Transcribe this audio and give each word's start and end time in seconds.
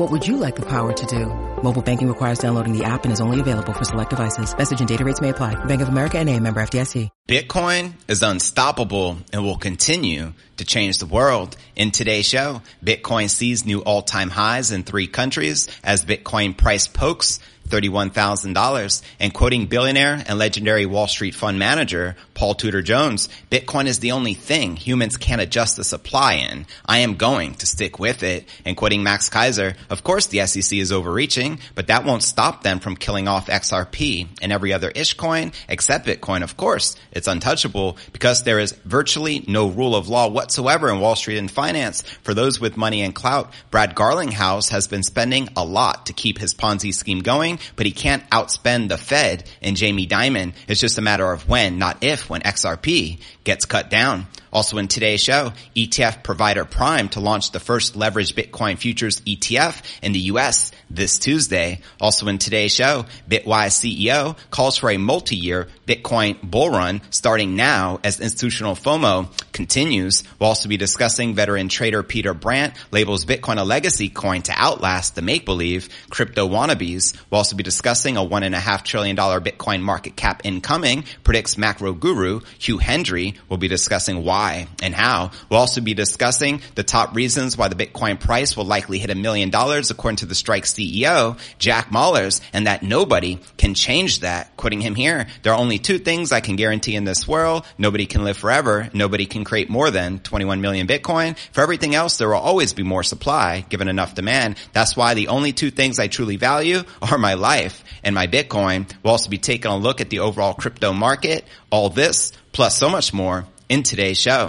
What 0.00 0.10
would 0.12 0.26
you 0.26 0.38
like 0.38 0.56
the 0.56 0.64
power 0.64 0.94
to 0.94 1.06
do? 1.06 1.26
Mobile 1.62 1.82
banking 1.82 2.08
requires 2.08 2.38
downloading 2.38 2.72
the 2.72 2.84
app 2.84 3.04
and 3.04 3.12
is 3.12 3.20
only 3.20 3.38
available 3.38 3.74
for 3.74 3.84
select 3.84 4.08
devices. 4.08 4.56
Message 4.56 4.78
and 4.80 4.88
data 4.88 5.04
rates 5.04 5.20
may 5.20 5.28
apply. 5.28 5.62
Bank 5.66 5.82
of 5.82 5.90
America 5.90 6.16
and 6.16 6.26
a 6.26 6.40
member 6.40 6.58
FDIC. 6.62 7.10
Bitcoin 7.28 7.92
is 8.08 8.22
unstoppable 8.22 9.18
and 9.30 9.44
will 9.44 9.58
continue 9.58 10.32
to 10.56 10.64
change 10.64 10.96
the 10.96 11.06
world. 11.06 11.54
In 11.76 11.90
today's 11.90 12.24
show, 12.24 12.62
Bitcoin 12.82 13.28
sees 13.28 13.66
new 13.66 13.80
all-time 13.80 14.30
highs 14.30 14.72
in 14.72 14.84
three 14.84 15.06
countries 15.06 15.68
as 15.84 16.02
Bitcoin 16.02 16.56
price 16.56 16.86
pokes 16.88 17.38
$31,000. 17.70 19.02
And 19.18 19.32
quoting 19.32 19.66
billionaire 19.66 20.22
and 20.26 20.38
legendary 20.38 20.86
Wall 20.86 21.06
Street 21.06 21.34
fund 21.34 21.58
manager 21.58 22.16
Paul 22.34 22.54
Tudor 22.54 22.82
Jones, 22.82 23.28
Bitcoin 23.50 23.86
is 23.86 23.98
the 23.98 24.12
only 24.12 24.34
thing 24.34 24.76
humans 24.76 25.16
can't 25.16 25.40
adjust 25.40 25.76
the 25.76 25.84
supply 25.84 26.34
in. 26.34 26.66
I 26.86 26.98
am 26.98 27.16
going 27.16 27.54
to 27.56 27.66
stick 27.66 27.98
with 27.98 28.22
it. 28.22 28.48
And 28.64 28.76
quoting 28.76 29.02
Max 29.02 29.28
Keiser, 29.28 29.76
of 29.88 30.02
course 30.02 30.26
the 30.26 30.46
SEC 30.46 30.78
is 30.78 30.90
overreaching, 30.90 31.60
but 31.74 31.86
that 31.86 32.04
won't 32.04 32.22
stop 32.22 32.62
them 32.62 32.80
from 32.80 32.96
killing 32.96 33.28
off 33.28 33.46
XRP 33.46 34.28
and 34.42 34.52
every 34.52 34.72
other 34.72 34.90
ish 34.90 35.14
coin 35.14 35.52
except 35.68 36.06
Bitcoin. 36.06 36.42
Of 36.42 36.56
course, 36.56 36.96
it's 37.12 37.28
untouchable 37.28 37.96
because 38.12 38.42
there 38.42 38.58
is 38.58 38.72
virtually 38.84 39.44
no 39.46 39.68
rule 39.68 39.94
of 39.94 40.08
law 40.08 40.28
whatsoever 40.28 40.90
in 40.90 41.00
Wall 41.00 41.16
Street 41.16 41.38
and 41.38 41.50
finance. 41.50 42.02
For 42.22 42.34
those 42.34 42.60
with 42.60 42.76
money 42.76 43.02
and 43.02 43.14
clout, 43.14 43.52
Brad 43.70 43.94
Garlinghouse 43.94 44.70
has 44.70 44.88
been 44.88 45.02
spending 45.02 45.48
a 45.56 45.64
lot 45.64 46.06
to 46.06 46.12
keep 46.12 46.38
his 46.38 46.54
Ponzi 46.54 46.92
scheme 46.92 47.20
going, 47.20 47.58
but 47.76 47.86
he 47.86 47.92
can't 47.92 48.28
outspend 48.30 48.88
the 48.88 48.98
Fed 48.98 49.44
and 49.62 49.76
Jamie 49.76 50.06
Dimon. 50.06 50.54
It's 50.68 50.80
just 50.80 50.98
a 50.98 51.02
matter 51.02 51.30
of 51.30 51.48
when, 51.48 51.78
not 51.78 52.02
if, 52.02 52.28
when 52.28 52.42
XRP 52.42 53.20
gets 53.44 53.64
cut 53.64 53.90
down. 53.90 54.26
Also 54.52 54.78
in 54.78 54.88
today's 54.88 55.20
show, 55.20 55.52
ETF 55.76 56.22
provider 56.22 56.64
Prime 56.64 57.08
to 57.10 57.20
launch 57.20 57.52
the 57.52 57.60
first 57.60 57.94
leveraged 57.94 58.34
Bitcoin 58.34 58.78
futures 58.78 59.20
ETF 59.20 59.82
in 60.02 60.12
the 60.12 60.20
US 60.20 60.72
this 60.90 61.18
Tuesday. 61.18 61.80
Also 62.00 62.26
in 62.28 62.38
today's 62.38 62.74
show, 62.74 63.06
Bitwise 63.28 63.78
CEO 63.78 64.36
calls 64.50 64.76
for 64.76 64.90
a 64.90 64.96
multi-year 64.96 65.68
Bitcoin 65.86 66.40
bull 66.42 66.70
run 66.70 67.00
starting 67.10 67.56
now 67.56 68.00
as 68.04 68.20
institutional 68.20 68.74
FOMO 68.74 69.30
continues. 69.52 70.24
We'll 70.38 70.48
also 70.48 70.68
be 70.68 70.76
discussing 70.76 71.34
veteran 71.34 71.68
trader 71.68 72.02
Peter 72.02 72.34
Brandt 72.34 72.74
labels 72.90 73.24
Bitcoin 73.24 73.58
a 73.58 73.64
legacy 73.64 74.08
coin 74.08 74.42
to 74.42 74.52
outlast 74.56 75.14
the 75.14 75.22
make-believe 75.22 75.88
crypto 76.10 76.48
wannabes. 76.48 77.16
We'll 77.30 77.38
also 77.38 77.56
be 77.56 77.62
discussing 77.62 78.16
a 78.16 78.24
one 78.24 78.42
and 78.42 78.54
a 78.54 78.60
half 78.60 78.84
trillion 78.84 79.16
dollar 79.16 79.40
Bitcoin 79.40 79.80
market 79.80 80.16
cap 80.16 80.42
incoming, 80.44 81.04
predicts 81.24 81.56
macro 81.56 81.92
guru 81.92 82.40
Hugh 82.58 82.78
Hendry. 82.78 83.34
We'll 83.48 83.58
be 83.58 83.68
discussing 83.68 84.24
why 84.24 84.40
why 84.40 84.68
and 84.82 84.94
how. 84.94 85.30
We'll 85.48 85.60
also 85.60 85.80
be 85.80 85.94
discussing 85.94 86.62
the 86.74 86.82
top 86.82 87.14
reasons 87.14 87.56
why 87.58 87.68
the 87.68 87.74
Bitcoin 87.74 88.18
price 88.18 88.56
will 88.56 88.64
likely 88.64 88.98
hit 88.98 89.10
a 89.10 89.14
million 89.14 89.50
dollars 89.50 89.90
according 89.90 90.16
to 90.18 90.26
the 90.26 90.34
Strike 90.34 90.66
CEO, 90.80 91.38
Jack 91.58 91.90
Mallers, 91.90 92.40
and 92.52 92.66
that 92.66 92.82
nobody 92.82 93.38
can 93.56 93.74
change 93.74 94.20
that. 94.20 94.56
Quoting 94.56 94.80
him 94.80 94.94
here, 94.94 95.26
there 95.42 95.52
are 95.52 95.58
only 95.58 95.78
two 95.78 95.98
things 95.98 96.32
I 96.32 96.40
can 96.40 96.56
guarantee 96.56 96.96
in 96.96 97.04
this 97.04 97.28
world. 97.28 97.64
Nobody 97.78 98.06
can 98.06 98.24
live 98.24 98.36
forever. 98.36 98.88
Nobody 98.92 99.26
can 99.26 99.44
create 99.44 99.68
more 99.68 99.90
than 99.90 100.18
21 100.20 100.60
million 100.60 100.86
Bitcoin. 100.86 101.36
For 101.52 101.60
everything 101.60 101.94
else, 101.94 102.16
there 102.16 102.28
will 102.28 102.36
always 102.36 102.72
be 102.72 102.82
more 102.82 103.02
supply 103.02 103.64
given 103.68 103.88
enough 103.88 104.14
demand. 104.14 104.56
That's 104.72 104.96
why 104.96 105.14
the 105.14 105.28
only 105.28 105.52
two 105.52 105.70
things 105.70 105.98
I 105.98 106.08
truly 106.08 106.36
value 106.36 106.82
are 107.02 107.18
my 107.18 107.34
life 107.34 107.84
and 108.02 108.14
my 108.14 108.26
Bitcoin. 108.26 108.90
We'll 109.02 109.12
also 109.12 109.30
be 109.30 109.38
taking 109.38 109.70
a 109.70 109.76
look 109.76 110.00
at 110.00 110.10
the 110.10 110.20
overall 110.20 110.54
crypto 110.54 110.92
market, 110.92 111.44
all 111.70 111.90
this, 111.90 112.32
plus 112.52 112.76
so 112.76 112.88
much 112.88 113.12
more 113.12 113.46
in 113.68 113.82
today's 113.82 114.18
show. 114.18 114.48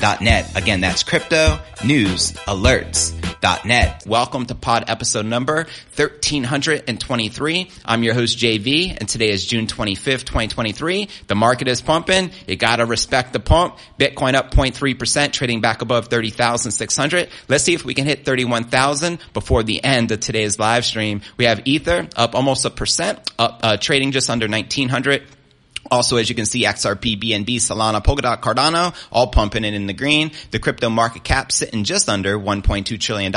alerts.net. 0.00 0.56
Again, 0.56 0.80
that's 0.80 1.02
crypto 1.02 1.60
news 1.84 2.32
alerts.net. 2.32 4.04
Welcome 4.06 4.46
to 4.46 4.54
pod 4.54 4.84
episode 4.88 5.26
number 5.26 5.66
1323. 5.96 7.70
I'm 7.84 8.02
your 8.02 8.14
host 8.14 8.38
JV 8.38 8.96
and 8.98 9.08
today 9.08 9.30
is 9.30 9.44
June 9.46 9.66
25th, 9.66 10.24
2023. 10.24 11.08
The 11.26 11.34
market 11.34 11.68
is 11.68 11.80
pumping. 11.82 12.30
You 12.46 12.56
gotta 12.56 12.86
respect 12.86 13.32
the 13.32 13.40
pump. 13.40 13.78
Bitcoin 13.98 14.34
up 14.34 14.50
0.3%, 14.50 15.32
trading 15.32 15.60
back 15.60 15.82
above 15.82 16.08
30,600. 16.08 17.28
Let's 17.48 17.64
see 17.64 17.74
if 17.74 17.84
we 17.84 17.94
can 17.94 18.06
hit 18.06 18.24
31,000 18.24 19.18
before 19.32 19.62
the 19.62 19.82
end 19.84 20.12
of 20.12 20.20
today's 20.20 20.58
live 20.58 20.84
stream. 20.84 21.20
We 21.36 21.44
have 21.44 21.62
Ether 21.64 22.08
up 22.16 22.34
almost 22.34 22.64
a 22.64 22.70
percent, 22.70 23.30
up, 23.38 23.60
uh, 23.62 23.76
trading 23.76 24.12
just 24.12 24.30
under 24.30 24.48
1900. 24.48 25.22
Also, 25.90 26.18
as 26.18 26.28
you 26.28 26.36
can 26.36 26.46
see, 26.46 26.64
XRP, 26.64 27.20
BNB, 27.20 27.56
Solana, 27.56 28.02
Polkadot, 28.02 28.40
Cardano, 28.40 28.94
all 29.10 29.26
pumping 29.26 29.64
it 29.64 29.74
in 29.74 29.86
the 29.86 29.92
green. 29.92 30.30
The 30.52 30.60
crypto 30.60 30.88
market 30.88 31.24
cap 31.24 31.50
sitting 31.50 31.82
just 31.82 32.08
under 32.08 32.38
$1.2 32.38 33.00
trillion 33.00 33.32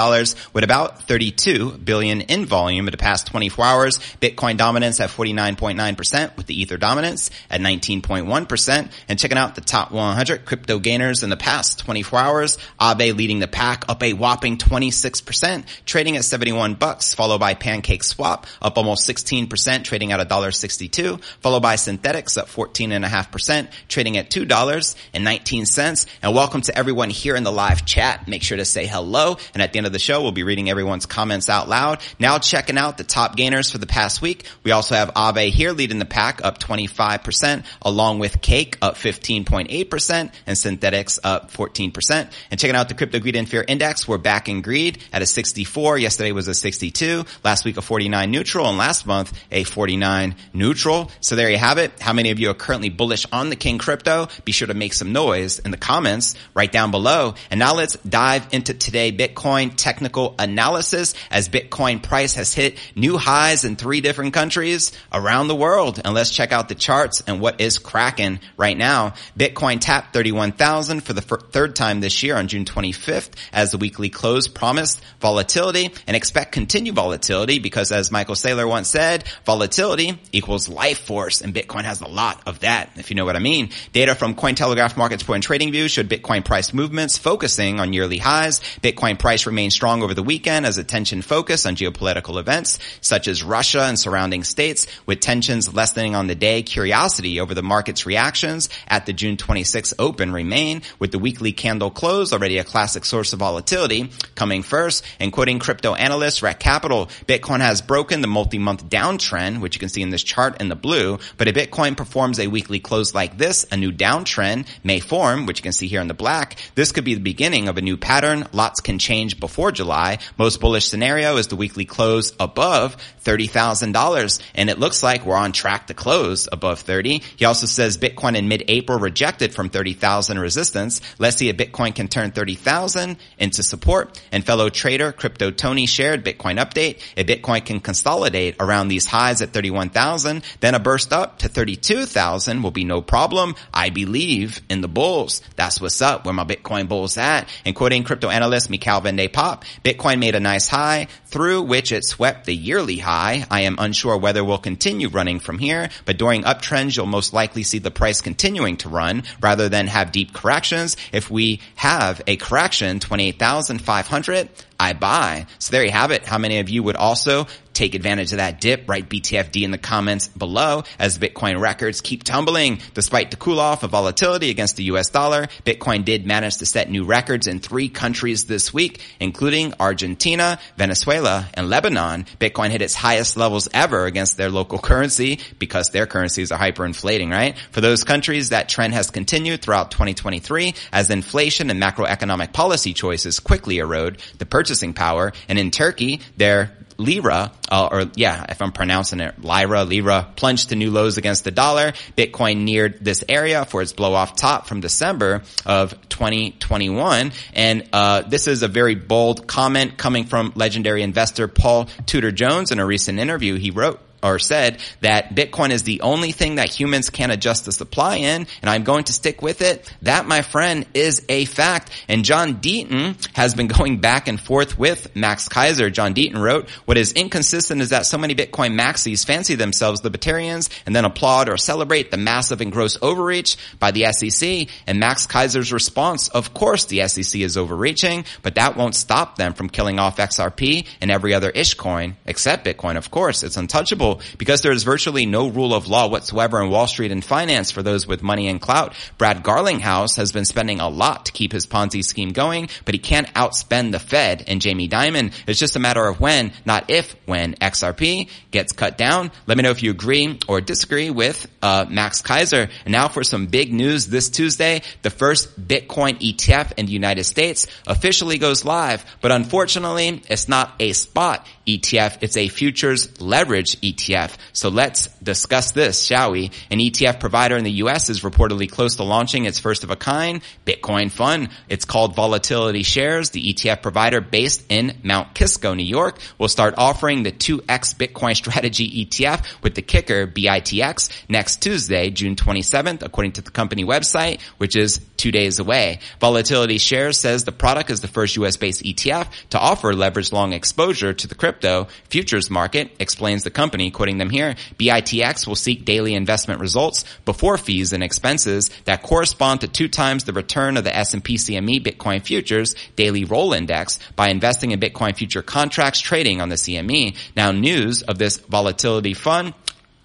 with 0.53 0.63
about 0.63 1.03
32 1.03 1.79
billion 1.79 2.21
in 2.21 2.45
volume 2.45 2.87
in 2.87 2.91
the 2.91 2.97
past 2.97 3.25
24 3.27 3.65
hours. 3.65 3.99
Bitcoin 4.21 4.57
dominance 4.57 4.99
at 4.99 5.09
49.9% 5.09 6.37
with 6.37 6.45
the 6.45 6.61
Ether 6.61 6.77
dominance 6.77 7.31
at 7.49 7.59
19.1%. 7.59 8.91
And 9.09 9.19
checking 9.19 9.37
out 9.37 9.55
the 9.55 9.61
top 9.61 9.91
100 9.91 10.45
crypto 10.45 10.77
gainers 10.77 11.23
in 11.23 11.31
the 11.31 11.37
past 11.37 11.79
24 11.79 12.19
hours. 12.19 12.57
Aave 12.79 13.17
leading 13.17 13.39
the 13.39 13.47
pack 13.47 13.85
up 13.89 14.03
a 14.03 14.13
whopping 14.13 14.57
26%, 14.57 15.65
trading 15.85 16.17
at 16.17 16.23
71 16.23 16.75
bucks, 16.75 17.15
followed 17.15 17.39
by 17.39 17.55
Pancake 17.55 18.03
Swap 18.03 18.45
up 18.61 18.77
almost 18.77 19.09
16%, 19.09 19.83
trading 19.83 20.11
at 20.11 20.27
$1.62, 20.27 21.19
followed 21.41 21.61
by 21.61 21.75
Synthetix 21.75 22.42
up 22.43 22.49
14.5%, 22.49 23.67
trading 23.87 24.17
at 24.17 24.29
$2.19. 24.29 26.05
And 26.21 26.35
welcome 26.35 26.61
to 26.61 26.77
everyone 26.77 27.09
here 27.09 27.35
in 27.35 27.43
the 27.43 27.51
live 27.51 27.85
chat. 27.85 28.27
Make 28.27 28.43
sure 28.43 28.57
to 28.57 28.65
say 28.65 28.85
hello. 28.85 29.37
And 29.53 29.63
at 29.63 29.71
the 29.71 29.77
end 29.77 29.87
of 29.87 29.93
the 29.93 29.99
show, 29.99 30.21
we'll 30.21 30.33
be 30.33 30.43
reading 30.43 30.69
everyone's 30.69 31.05
comments 31.05 31.49
out 31.49 31.69
loud. 31.69 31.99
Now 32.19 32.37
checking 32.37 32.77
out 32.77 32.97
the 32.97 33.05
top 33.05 33.37
gainers 33.37 33.71
for 33.71 33.77
the 33.77 33.87
past 33.87 34.21
week. 34.21 34.45
We 34.63 34.71
also 34.71 34.95
have 34.95 35.13
Aave 35.13 35.49
here 35.49 35.71
leading 35.71 35.99
the 35.99 36.05
pack 36.05 36.43
up 36.43 36.59
25%, 36.59 37.63
along 37.81 38.19
with 38.19 38.41
Cake 38.41 38.77
up 38.81 38.95
15.8% 38.95 40.31
and 40.45 40.57
Synthetix 40.57 41.19
up 41.23 41.51
14%. 41.51 42.31
And 42.51 42.59
checking 42.59 42.75
out 42.75 42.89
the 42.89 42.93
Crypto 42.93 43.19
Greed 43.19 43.37
and 43.37 43.47
Fear 43.47 43.63
Index, 43.67 44.05
we're 44.05 44.17
back 44.17 44.49
in 44.49 44.61
greed 44.61 45.01
at 45.13 45.21
a 45.21 45.25
64. 45.25 45.97
Yesterday 45.97 46.33
was 46.33 46.49
a 46.49 46.53
62. 46.53 47.23
Last 47.43 47.63
week 47.63 47.77
a 47.77 47.81
49 47.81 48.29
neutral 48.29 48.67
and 48.67 48.77
last 48.77 49.07
month 49.07 49.31
a 49.49 49.63
49 49.63 50.35
neutral. 50.53 51.09
So 51.21 51.37
there 51.37 51.49
you 51.49 51.57
have 51.57 51.77
it. 51.77 52.01
How 52.01 52.11
many 52.11 52.32
of 52.33 52.39
you 52.39 52.49
are 52.49 52.53
currently 52.53 52.89
bullish 52.89 53.25
on 53.31 53.49
the 53.49 53.55
King 53.55 53.77
crypto, 53.77 54.27
be 54.43 54.51
sure 54.51 54.67
to 54.67 54.73
make 54.73 54.91
some 54.93 55.13
noise 55.13 55.59
in 55.59 55.71
the 55.71 55.77
comments 55.77 56.35
right 56.53 56.71
down 56.71 56.91
below. 56.91 57.35
And 57.49 57.59
now 57.59 57.75
let's 57.75 57.95
dive 57.97 58.47
into 58.51 58.73
today 58.73 59.13
Bitcoin 59.13 59.71
technical 59.75 60.35
analysis 60.37 61.13
as 61.31 61.47
Bitcoin 61.47 62.03
price 62.03 62.33
has 62.33 62.53
hit 62.53 62.77
new 62.95 63.17
highs 63.17 63.63
in 63.63 63.77
three 63.77 64.01
different 64.01 64.33
countries 64.33 64.91
around 65.13 65.47
the 65.47 65.55
world. 65.55 66.01
And 66.03 66.13
let's 66.13 66.31
check 66.31 66.51
out 66.51 66.67
the 66.67 66.75
charts 66.75 67.21
and 67.25 67.39
what 67.39 67.61
is 67.61 67.77
cracking 67.77 68.39
right 68.57 68.77
now. 68.77 69.13
Bitcoin 69.37 69.79
tapped 69.79 70.13
31,000 70.13 71.01
for 71.01 71.13
the 71.13 71.21
third 71.21 71.75
time 71.75 72.01
this 72.01 72.23
year 72.23 72.35
on 72.35 72.47
June 72.47 72.65
25th 72.65 73.29
as 73.53 73.71
the 73.71 73.77
weekly 73.77 74.09
close 74.09 74.47
promised 74.47 75.01
volatility 75.21 75.93
and 76.07 76.17
expect 76.17 76.51
continued 76.51 76.95
volatility 76.95 77.59
because 77.59 77.91
as 77.91 78.11
Michael 78.11 78.35
Saylor 78.35 78.67
once 78.67 78.89
said, 78.89 79.23
volatility 79.45 80.19
equals 80.31 80.67
life 80.67 80.99
force 80.99 81.41
and 81.41 81.53
Bitcoin 81.53 81.83
has 81.83 82.01
a 82.01 82.07
lot 82.07 82.22
lot 82.23 82.41
of 82.45 82.61
that, 82.61 82.89
if 82.95 83.09
you 83.09 83.15
know 83.17 83.25
what 83.25 83.35
I 83.35 83.39
mean. 83.39 83.69
Data 83.91 84.15
from 84.15 84.33
Cointelegraph 84.33 84.95
Markets 84.95 85.23
Point 85.23 85.43
Trading 85.43 85.73
View 85.73 85.89
showed 85.89 86.07
Bitcoin 86.07 86.45
price 86.45 86.73
movements 86.73 87.17
focusing 87.17 87.81
on 87.81 87.91
yearly 87.91 88.17
highs. 88.17 88.61
Bitcoin 88.81 89.19
price 89.19 89.45
remained 89.45 89.73
strong 89.73 90.01
over 90.03 90.13
the 90.13 90.23
weekend 90.23 90.65
as 90.65 90.77
attention 90.77 91.21
focused 91.21 91.67
on 91.67 91.75
geopolitical 91.75 92.39
events 92.39 92.79
such 93.01 93.27
as 93.27 93.43
Russia 93.43 93.81
and 93.81 93.99
surrounding 93.99 94.45
states 94.45 94.87
with 95.05 95.19
tensions 95.19 95.73
lessening 95.73 96.15
on 96.15 96.27
the 96.27 96.35
day. 96.35 96.63
Curiosity 96.63 97.41
over 97.41 97.53
the 97.53 97.61
market's 97.61 98.05
reactions 98.05 98.69
at 98.87 99.05
the 99.05 99.11
June 99.11 99.35
26 99.35 99.93
open 99.99 100.31
remain 100.31 100.81
with 100.99 101.11
the 101.11 101.19
weekly 101.19 101.51
candle 101.51 101.91
close 101.91 102.31
already 102.31 102.57
a 102.57 102.63
classic 102.63 103.03
source 103.03 103.33
of 103.33 103.39
volatility 103.39 104.09
coming 104.35 104.63
first 104.63 105.03
and 105.19 105.33
quoting 105.33 105.59
crypto 105.59 105.93
analyst 105.93 106.41
Rekt 106.41 106.59
Capital, 106.59 107.07
Bitcoin 107.27 107.59
has 107.59 107.81
broken 107.81 108.21
the 108.21 108.27
multi-month 108.27 108.87
downtrend, 108.87 109.59
which 109.59 109.75
you 109.75 109.79
can 109.81 109.89
see 109.89 110.01
in 110.01 110.09
this 110.09 110.23
chart 110.23 110.61
in 110.61 110.69
the 110.69 110.75
blue, 110.75 111.19
but 111.35 111.49
a 111.49 111.53
Bitcoin 111.53 111.97
performs 112.03 112.37
a 112.37 112.47
weekly 112.47 112.81
close 112.81 113.15
like 113.15 113.37
this, 113.37 113.65
a 113.71 113.77
new 113.77 113.91
downtrend 113.91 114.67
may 114.83 114.99
form, 114.99 115.45
which 115.45 115.59
you 115.59 115.63
can 115.63 115.71
see 115.71 115.87
here 115.87 116.01
in 116.01 116.09
the 116.09 116.13
black. 116.13 116.57
This 116.75 116.91
could 116.91 117.05
be 117.05 117.13
the 117.13 117.21
beginning 117.21 117.69
of 117.69 117.77
a 117.77 117.81
new 117.81 117.95
pattern. 117.95 118.45
Lots 118.51 118.81
can 118.81 118.99
change 118.99 119.39
before 119.39 119.71
July. 119.71 120.19
Most 120.37 120.59
bullish 120.59 120.89
scenario 120.89 121.37
is 121.37 121.47
the 121.47 121.55
weekly 121.55 121.85
close 121.85 122.33
above 122.41 122.97
$30,000 123.23 124.41
and 124.53 124.69
it 124.69 124.79
looks 124.79 125.01
like 125.01 125.25
we're 125.25 125.37
on 125.37 125.53
track 125.53 125.87
to 125.87 125.93
close 125.93 126.49
above 126.51 126.81
30. 126.81 127.21
He 127.37 127.45
also 127.45 127.67
says 127.67 127.97
Bitcoin 127.97 128.35
in 128.35 128.49
mid-April 128.49 128.99
rejected 128.99 129.53
from 129.53 129.69
30,000 129.69 130.39
resistance. 130.39 130.99
Let's 131.19 131.37
see 131.37 131.47
if 131.47 131.55
Bitcoin 131.55 131.95
can 131.95 132.09
turn 132.09 132.31
30,000 132.31 133.15
into 133.37 133.63
support 133.63 134.21
and 134.33 134.45
fellow 134.45 134.67
trader 134.67 135.13
Crypto 135.13 135.51
Tony 135.51 135.85
shared 135.85 136.25
Bitcoin 136.25 136.59
update. 136.59 136.99
If 137.15 137.27
Bitcoin 137.27 137.65
can 137.65 137.79
consolidate 137.79 138.57
around 138.59 138.89
these 138.89 139.05
highs 139.05 139.41
at 139.41 139.53
31,000, 139.53 140.43
then 140.59 140.75
a 140.75 140.79
burst 140.79 141.13
up 141.13 141.39
to 141.39 141.47
32,000 141.93 142.63
will 142.63 142.71
be 142.71 142.85
no 142.85 143.01
problem. 143.01 143.55
I 143.71 143.91
believe 143.91 144.61
in 144.67 144.81
the 144.81 144.87
bulls. 144.87 145.41
That's 145.55 145.79
what's 145.79 146.01
up. 146.01 146.25
Where 146.25 146.33
my 146.33 146.43
Bitcoin 146.43 146.87
bulls 146.87 147.17
at? 147.17 147.47
And 147.65 147.75
quoting 147.75 148.03
crypto 148.03 148.29
analyst 148.29 148.71
Michaël 148.71 149.03
van 149.03 149.15
de 149.15 149.27
Poppe, 149.27 149.63
Bitcoin 149.83 150.17
made 150.17 150.33
a 150.33 150.39
nice 150.39 150.67
high 150.67 151.07
through 151.27 151.61
which 151.61 151.91
it 151.91 152.03
swept 152.03 152.45
the 152.45 152.55
yearly 152.55 152.97
high. 152.97 153.45
I 153.51 153.61
am 153.61 153.75
unsure 153.77 154.17
whether 154.17 154.43
we'll 154.43 154.57
continue 154.57 155.07
running 155.07 155.39
from 155.39 155.59
here, 155.59 155.89
but 156.05 156.17
during 156.17 156.43
uptrends, 156.43 156.97
you'll 156.97 157.05
most 157.05 157.31
likely 157.31 157.61
see 157.61 157.79
the 157.79 157.91
price 157.91 158.21
continuing 158.21 158.77
to 158.77 158.89
run 158.89 159.23
rather 159.39 159.69
than 159.69 159.85
have 159.87 160.11
deep 160.11 160.33
corrections. 160.33 160.97
If 161.11 161.29
we 161.29 161.59
have 161.75 162.21
a 162.25 162.37
correction, 162.37 162.99
28,500, 162.99 164.49
I 164.79 164.93
buy. 164.93 165.45
So 165.59 165.71
there 165.71 165.85
you 165.85 165.91
have 165.91 166.11
it. 166.11 166.25
How 166.25 166.37
many 166.37 166.59
of 166.59 166.69
you 166.69 166.83
would 166.83 166.95
also 166.95 167.47
take 167.73 167.95
advantage 167.95 168.31
of 168.31 168.37
that 168.37 168.61
dip? 168.61 168.87
Write 168.87 169.09
BTFD 169.09 169.63
in 169.63 169.71
the 169.71 169.77
comments 169.77 170.27
below 170.27 170.83
as 170.99 171.17
Bitcoin 171.17 171.59
records 171.59 172.01
keep 172.01 172.23
tumbling 172.23 172.79
despite 172.93 173.31
the 173.31 173.37
cool 173.37 173.59
off 173.59 173.83
of 173.83 173.91
volatility 173.91 174.49
against 174.49 174.75
the 174.75 174.83
US 174.85 175.09
dollar. 175.09 175.47
Bitcoin 175.65 176.05
did 176.05 176.25
manage 176.25 176.57
to 176.57 176.65
set 176.65 176.89
new 176.89 177.03
records 177.05 177.47
in 177.47 177.59
three 177.59 177.89
countries 177.89 178.45
this 178.45 178.73
week, 178.73 179.01
including 179.19 179.73
Argentina, 179.79 180.59
Venezuela, 180.77 181.47
and 181.53 181.69
Lebanon. 181.69 182.25
Bitcoin 182.39 182.69
hit 182.69 182.81
its 182.81 182.95
highest 182.95 183.37
levels 183.37 183.67
ever 183.73 184.05
against 184.05 184.37
their 184.37 184.49
local 184.49 184.79
currency 184.79 185.39
because 185.59 185.89
their 185.89 186.05
currencies 186.05 186.51
are 186.51 186.59
hyperinflating, 186.59 187.31
right? 187.31 187.57
For 187.71 187.81
those 187.81 188.03
countries, 188.03 188.49
that 188.49 188.69
trend 188.69 188.93
has 188.93 189.09
continued 189.11 189.61
throughout 189.61 189.91
2023 189.91 190.75
as 190.91 191.09
inflation 191.09 191.69
and 191.69 191.81
macroeconomic 191.81 192.53
policy 192.53 192.93
choices 192.93 193.39
quickly 193.39 193.79
erode 193.79 194.19
the 194.37 194.45
purchasing 194.45 194.93
power. 194.93 195.33
And 195.47 195.57
in 195.57 195.71
Turkey, 195.71 196.21
their 196.37 196.75
lira, 196.97 197.51
uh, 197.69 197.89
or 197.91 198.05
yeah, 198.15 198.45
if 198.49 198.61
I'm 198.61 198.71
pronouncing 198.71 199.19
it, 199.19 199.43
lira, 199.43 199.83
lira, 199.83 200.27
plunged 200.35 200.69
to 200.69 200.75
new 200.75 200.91
lows 200.91 201.17
against 201.17 201.43
the 201.43 201.51
dollar. 201.51 201.93
Bitcoin 202.17 202.63
neared 202.63 203.03
this 203.03 203.23
area 203.27 203.65
for 203.65 203.81
its 203.81 203.93
blow 203.93 204.13
off 204.13 204.35
top 204.35 204.67
from 204.67 204.81
December 204.81 205.43
of 205.65 205.91
2021. 206.09 207.31
And, 207.53 207.89
uh, 207.93 208.21
this 208.21 208.47
is 208.47 208.63
a 208.63 208.67
very 208.67 208.95
bold 208.95 209.47
comment 209.47 209.97
coming 209.97 210.25
from 210.25 210.53
legendary 210.55 211.03
investor 211.03 211.47
Paul 211.47 211.87
Tudor 212.05 212.31
Jones 212.31 212.71
in 212.71 212.79
a 212.79 212.85
recent 212.85 213.19
interview 213.19 213.55
he 213.55 213.71
wrote 213.71 213.99
or 214.23 214.39
said 214.39 214.79
that 215.01 215.35
Bitcoin 215.35 215.69
is 215.69 215.83
the 215.83 216.01
only 216.01 216.31
thing 216.31 216.55
that 216.55 216.69
humans 216.69 217.09
can 217.09 217.29
adjust 217.29 217.65
the 217.65 217.71
supply 217.71 218.17
in, 218.17 218.47
and 218.61 218.69
I'm 218.69 218.83
going 218.83 219.03
to 219.05 219.13
stick 219.13 219.41
with 219.41 219.61
it. 219.61 219.93
That, 220.01 220.25
my 220.25 220.41
friend, 220.41 220.85
is 220.93 221.25
a 221.29 221.45
fact. 221.45 221.91
And 222.07 222.25
John 222.25 222.55
Deaton 222.55 223.15
has 223.35 223.53
been 223.53 223.67
going 223.67 223.99
back 223.99 224.27
and 224.27 224.39
forth 224.39 224.79
with 224.79 225.15
Max 225.15 225.49
Keiser. 225.49 225.91
John 225.91 226.13
Deaton 226.13 226.39
wrote, 226.39 226.69
what 226.85 226.97
is 226.97 227.13
inconsistent 227.13 227.81
is 227.81 227.89
that 227.89 228.05
so 228.05 228.17
many 228.17 228.35
Bitcoin 228.35 228.79
maxis 228.79 229.25
fancy 229.25 229.55
themselves 229.55 230.03
libertarians 230.03 230.69
and 230.85 230.95
then 230.95 231.05
applaud 231.05 231.49
or 231.49 231.57
celebrate 231.57 232.11
the 232.11 232.17
massive 232.17 232.61
and 232.61 232.71
gross 232.71 232.97
overreach 233.01 233.57
by 233.79 233.91
the 233.91 234.11
SEC. 234.13 234.67
And 234.87 234.99
Max 234.99 235.27
Keiser's 235.27 235.73
response, 235.73 236.29
of 236.29 236.53
course 236.53 236.85
the 236.85 237.07
SEC 237.07 237.41
is 237.41 237.57
overreaching, 237.57 238.25
but 238.41 238.55
that 238.55 238.77
won't 238.77 238.95
stop 238.95 239.35
them 239.35 239.53
from 239.53 239.69
killing 239.69 239.99
off 239.99 240.17
XRP 240.17 240.87
and 241.01 241.11
every 241.11 241.33
other 241.33 241.49
ish 241.49 241.73
coin, 241.73 242.15
except 242.25 242.65
Bitcoin, 242.65 242.97
of 242.97 243.11
course. 243.11 243.43
It's 243.43 243.57
untouchable 243.57 244.12
because 244.37 244.61
there 244.61 244.71
is 244.71 244.83
virtually 244.83 245.25
no 245.25 245.47
rule 245.47 245.73
of 245.73 245.87
law 245.87 246.07
whatsoever 246.07 246.61
in 246.61 246.69
Wall 246.69 246.87
Street 246.87 247.11
and 247.11 247.23
finance 247.23 247.71
for 247.71 247.83
those 247.83 248.07
with 248.07 248.23
money 248.23 248.47
and 248.47 248.61
clout. 248.61 248.93
Brad 249.17 249.43
Garlinghouse 249.43 250.17
has 250.17 250.31
been 250.31 250.45
spending 250.45 250.79
a 250.79 250.89
lot 250.89 251.25
to 251.25 251.31
keep 251.31 251.51
his 251.51 251.67
Ponzi 251.67 252.03
scheme 252.03 252.29
going, 252.29 252.69
but 252.85 252.93
he 252.93 252.99
can't 252.99 253.27
outspend 253.33 253.91
the 253.91 253.99
Fed 253.99 254.43
and 254.47 254.61
Jamie 254.61 254.89
Dimon. 254.89 255.33
It's 255.47 255.59
just 255.59 255.75
a 255.75 255.79
matter 255.79 256.05
of 256.05 256.19
when, 256.19 256.51
not 256.65 256.89
if, 256.89 257.15
when 257.25 257.55
XRP 257.55 258.29
gets 258.51 258.73
cut 258.73 258.97
down. 258.97 259.31
Let 259.47 259.57
me 259.57 259.63
know 259.63 259.71
if 259.71 259.83
you 259.83 259.91
agree 259.91 260.39
or 260.47 260.61
disagree 260.61 261.09
with 261.09 261.47
uh, 261.61 261.85
Max 261.89 262.21
Keiser. 262.21 262.69
And 262.85 262.91
now 262.91 263.07
for 263.07 263.23
some 263.23 263.47
big 263.47 263.73
news 263.73 264.07
this 264.07 264.29
Tuesday, 264.29 264.81
the 265.01 265.09
first 265.09 265.59
Bitcoin 265.59 266.19
ETF 266.19 266.73
in 266.77 266.85
the 266.85 266.91
United 266.91 267.23
States 267.23 267.67
officially 267.87 268.37
goes 268.37 268.65
live, 268.65 269.05
but 269.21 269.31
unfortunately, 269.31 270.21
it's 270.29 270.47
not 270.47 270.73
a 270.79 270.93
spot 270.93 271.45
ETF. 271.65 272.17
It's 272.21 272.37
a 272.37 272.47
futures 272.47 273.21
leverage 273.21 273.79
ETF. 273.81 274.35
So 274.51 274.69
let's 274.69 275.07
discuss 275.23 275.71
this, 275.71 276.03
shall 276.03 276.31
we? 276.31 276.51
An 276.69 276.79
ETF 276.79 277.19
provider 277.19 277.57
in 277.57 277.63
the 277.63 277.71
US 277.83 278.09
is 278.09 278.21
reportedly 278.21 278.69
close 278.69 278.97
to 278.97 279.03
launching 279.03 279.45
its 279.45 279.59
first 279.59 279.83
of 279.83 279.91
a 279.91 279.95
kind 279.95 280.41
Bitcoin 280.65 281.11
fund. 281.11 281.49
It's 281.69 281.85
called 281.85 282.15
Volatility 282.15 282.83
Shares. 282.83 283.29
The 283.29 283.53
ETF 283.53 283.81
provider 283.81 284.21
based 284.21 284.65
in 284.69 284.97
Mount 285.03 285.33
Kisco, 285.33 285.73
New 285.73 285.83
York 285.83 286.19
will 286.37 286.47
start 286.47 286.75
offering 286.77 287.23
the 287.23 287.31
2X 287.31 287.95
Bitcoin 287.95 288.35
strategy 288.43 289.05
ETF 289.05 289.45
with 289.63 289.75
the 289.75 289.81
ticker 289.81 290.27
BITX 290.27 291.09
next 291.29 291.61
Tuesday, 291.61 292.09
June 292.09 292.35
27th, 292.35 293.03
according 293.03 293.33
to 293.33 293.41
the 293.41 293.51
company 293.51 293.85
website, 293.85 294.41
which 294.57 294.75
is 294.75 294.99
two 295.17 295.31
days 295.31 295.59
away. 295.59 295.99
Volatility 296.19 296.77
Shares 296.77 297.17
says 297.17 297.45
the 297.45 297.51
product 297.51 297.89
is 297.89 298.01
the 298.01 298.07
first 298.07 298.35
US 298.37 298.57
based 298.57 298.83
ETF 298.83 299.29
to 299.51 299.59
offer 299.59 299.93
leverage 299.93 300.31
long 300.33 300.51
exposure 300.51 301.13
to 301.13 301.27
the 301.27 301.35
crypto 301.35 301.52
crypto 301.53 301.87
futures 302.09 302.49
market, 302.49 302.89
explains 302.99 303.43
the 303.43 303.51
company, 303.51 303.91
quoting 303.91 304.17
them 304.17 304.31
here, 304.31 304.55
BITX 304.79 305.45
will 305.45 305.55
seek 305.55 305.85
daily 305.85 306.15
investment 306.15 306.59
results 306.59 307.05
before 307.25 307.57
fees 307.57 307.93
and 307.93 308.03
expenses 308.03 308.71
that 308.85 309.03
correspond 309.03 309.61
to 309.61 309.67
two 309.67 309.87
times 309.87 310.23
the 310.23 310.33
return 310.33 310.77
of 310.77 310.83
the 310.83 310.95
S&P 310.95 311.35
CME 311.35 311.85
Bitcoin 311.85 312.23
futures 312.23 312.75
daily 312.95 313.23
roll 313.23 313.53
index 313.53 313.99
by 314.15 314.29
investing 314.29 314.71
in 314.71 314.79
Bitcoin 314.79 315.15
future 315.15 315.43
contracts 315.43 315.99
trading 315.99 316.41
on 316.41 316.49
the 316.49 316.55
CME. 316.55 317.15
Now 317.35 317.51
news 317.51 318.01
of 318.01 318.17
this 318.17 318.37
volatility 318.37 319.13
fund 319.13 319.53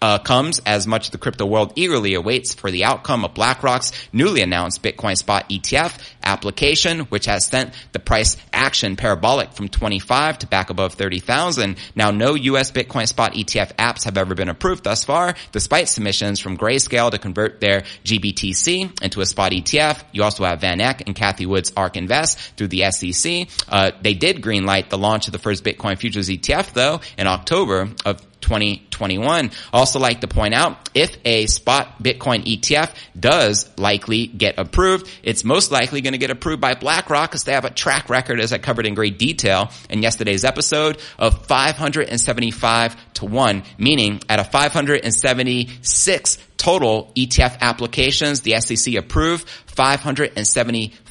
uh, 0.01 0.19
comes 0.19 0.61
as 0.61 0.87
much 0.87 1.11
the 1.11 1.19
crypto 1.19 1.47
world 1.47 1.73
eagerly 1.77 2.15
awaits 2.15 2.55
for 2.55 2.71
the 2.71 2.85
outcome 2.85 3.25
of 3.25 3.35
BlackRock's 3.35 3.93
newly 4.13 4.43
announced 4.43 4.83
Bitcoin 4.83 5.17
spot 5.17 5.49
ETF 5.49 5.99
application, 6.23 7.01
which 7.07 7.27
has 7.27 7.47
sent 7.47 7.73
the 7.93 7.99
price 7.99 8.37
action 8.53 8.97
parabolic 8.97 9.53
from 9.53 9.69
25 9.69 10.39
to 10.41 10.47
back 10.47 10.71
above 10.71 10.95
30,000. 10.95 11.77
Now, 11.95 12.11
no 12.11 12.35
U.S. 12.35 12.71
Bitcoin 12.71 13.09
spot 13.09 13.35
ETF 13.35 13.75
apps 13.77 14.05
have 14.05 14.19
ever 14.19 14.35
been 14.35 14.49
approved 14.49 14.85
thus 14.85 15.05
far, 15.05 15.35
despite 15.53 15.89
submissions 15.89 16.39
from 16.39 16.59
Grayscale 16.59 17.11
to 17.11 17.19
convert 17.19 17.61
their 17.61 17.83
GBTC 18.05 19.03
into 19.03 19.21
a 19.21 19.27
spot 19.27 19.53
ETF. 19.53 20.05
You 20.13 20.23
also 20.23 20.45
have 20.45 20.61
Van 20.61 20.81
Eck 20.81 21.03
and 21.07 21.15
Cathie 21.15 21.47
Wood's 21.47 21.73
ARK 21.77 21.97
Invest 21.97 22.39
through 22.57 22.69
the 22.69 22.91
SEC. 22.91 23.49
Uh, 23.69 23.93
they 24.01 24.15
did 24.15 24.43
greenlight 24.43 24.91
the 24.91 24.99
launch 24.99 25.27
of 25.29 25.33
the 25.33 25.39
first 25.39 25.65
Bitcoin 25.65 25.99
futures 25.99 26.29
ETF, 26.29 26.73
though, 26.73 27.01
in 27.17 27.27
October 27.27 27.89
of 28.05 28.28
2021. 28.41 29.51
Also 29.73 29.99
like 29.99 30.21
to 30.21 30.29
point 30.29 30.55
out, 30.55 30.89
if 30.95 31.17
a 31.25 31.47
spot 31.47 32.03
Bitcoin 32.03 32.45
ETF 32.45 32.95
does 33.19 33.69
likely 33.79 34.27
get 34.27 34.59
approved, 34.59 35.09
it's 35.23 35.45
most 35.45 35.71
likely 35.71 36.01
going 36.01 36.13
to 36.13 36.19
get 36.19 36.31
approved 36.31 36.61
by 36.61 36.75
BlackRock 36.75 37.31
because 37.31 37.45
they 37.45 37.53
have 37.53 37.65
a 37.65 37.71
track 37.71 38.09
record, 38.09 38.41
as 38.41 38.53
I 38.53 38.59
covered 38.59 38.87
in 38.87 38.95
great 38.95 39.19
detail 39.19 39.71
in 39.91 40.03
yesterday's 40.03 40.45
episode, 40.45 40.99
of 41.19 41.47
575 41.47 43.15
to 43.15 43.27
1, 43.27 43.63
meaning 43.79 44.21
at 44.29 44.41
a 44.41 44.45
576 44.45 46.39
total 46.57 47.13
ETF 47.15 47.61
applications, 47.61 48.41
the 48.43 48.61
SEC 48.61 48.95
approved 48.95 49.49
575 49.67 51.08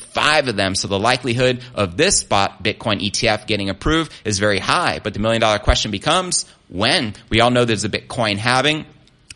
of 0.48 0.56
them. 0.56 0.76
So 0.76 0.88
the 0.88 1.00
likelihood 1.00 1.62
of 1.74 1.98
this 1.98 2.18
spot 2.18 2.64
Bitcoin 2.64 3.02
ETF 3.02 3.48
getting 3.48 3.70
approved 3.70 4.12
is 4.26 4.40
very 4.40 4.60
high. 4.60 5.00
But 5.04 5.14
the 5.14 5.20
million 5.20 5.42
dollar 5.42 5.60
question 5.60 5.92
becomes, 5.92 6.46
when. 6.70 7.14
We 7.30 7.42
all 7.42 7.52
know 7.52 7.66
there's 7.66 7.86
a 7.86 7.90
Bitcoin 7.90 8.38
halving 8.38 8.86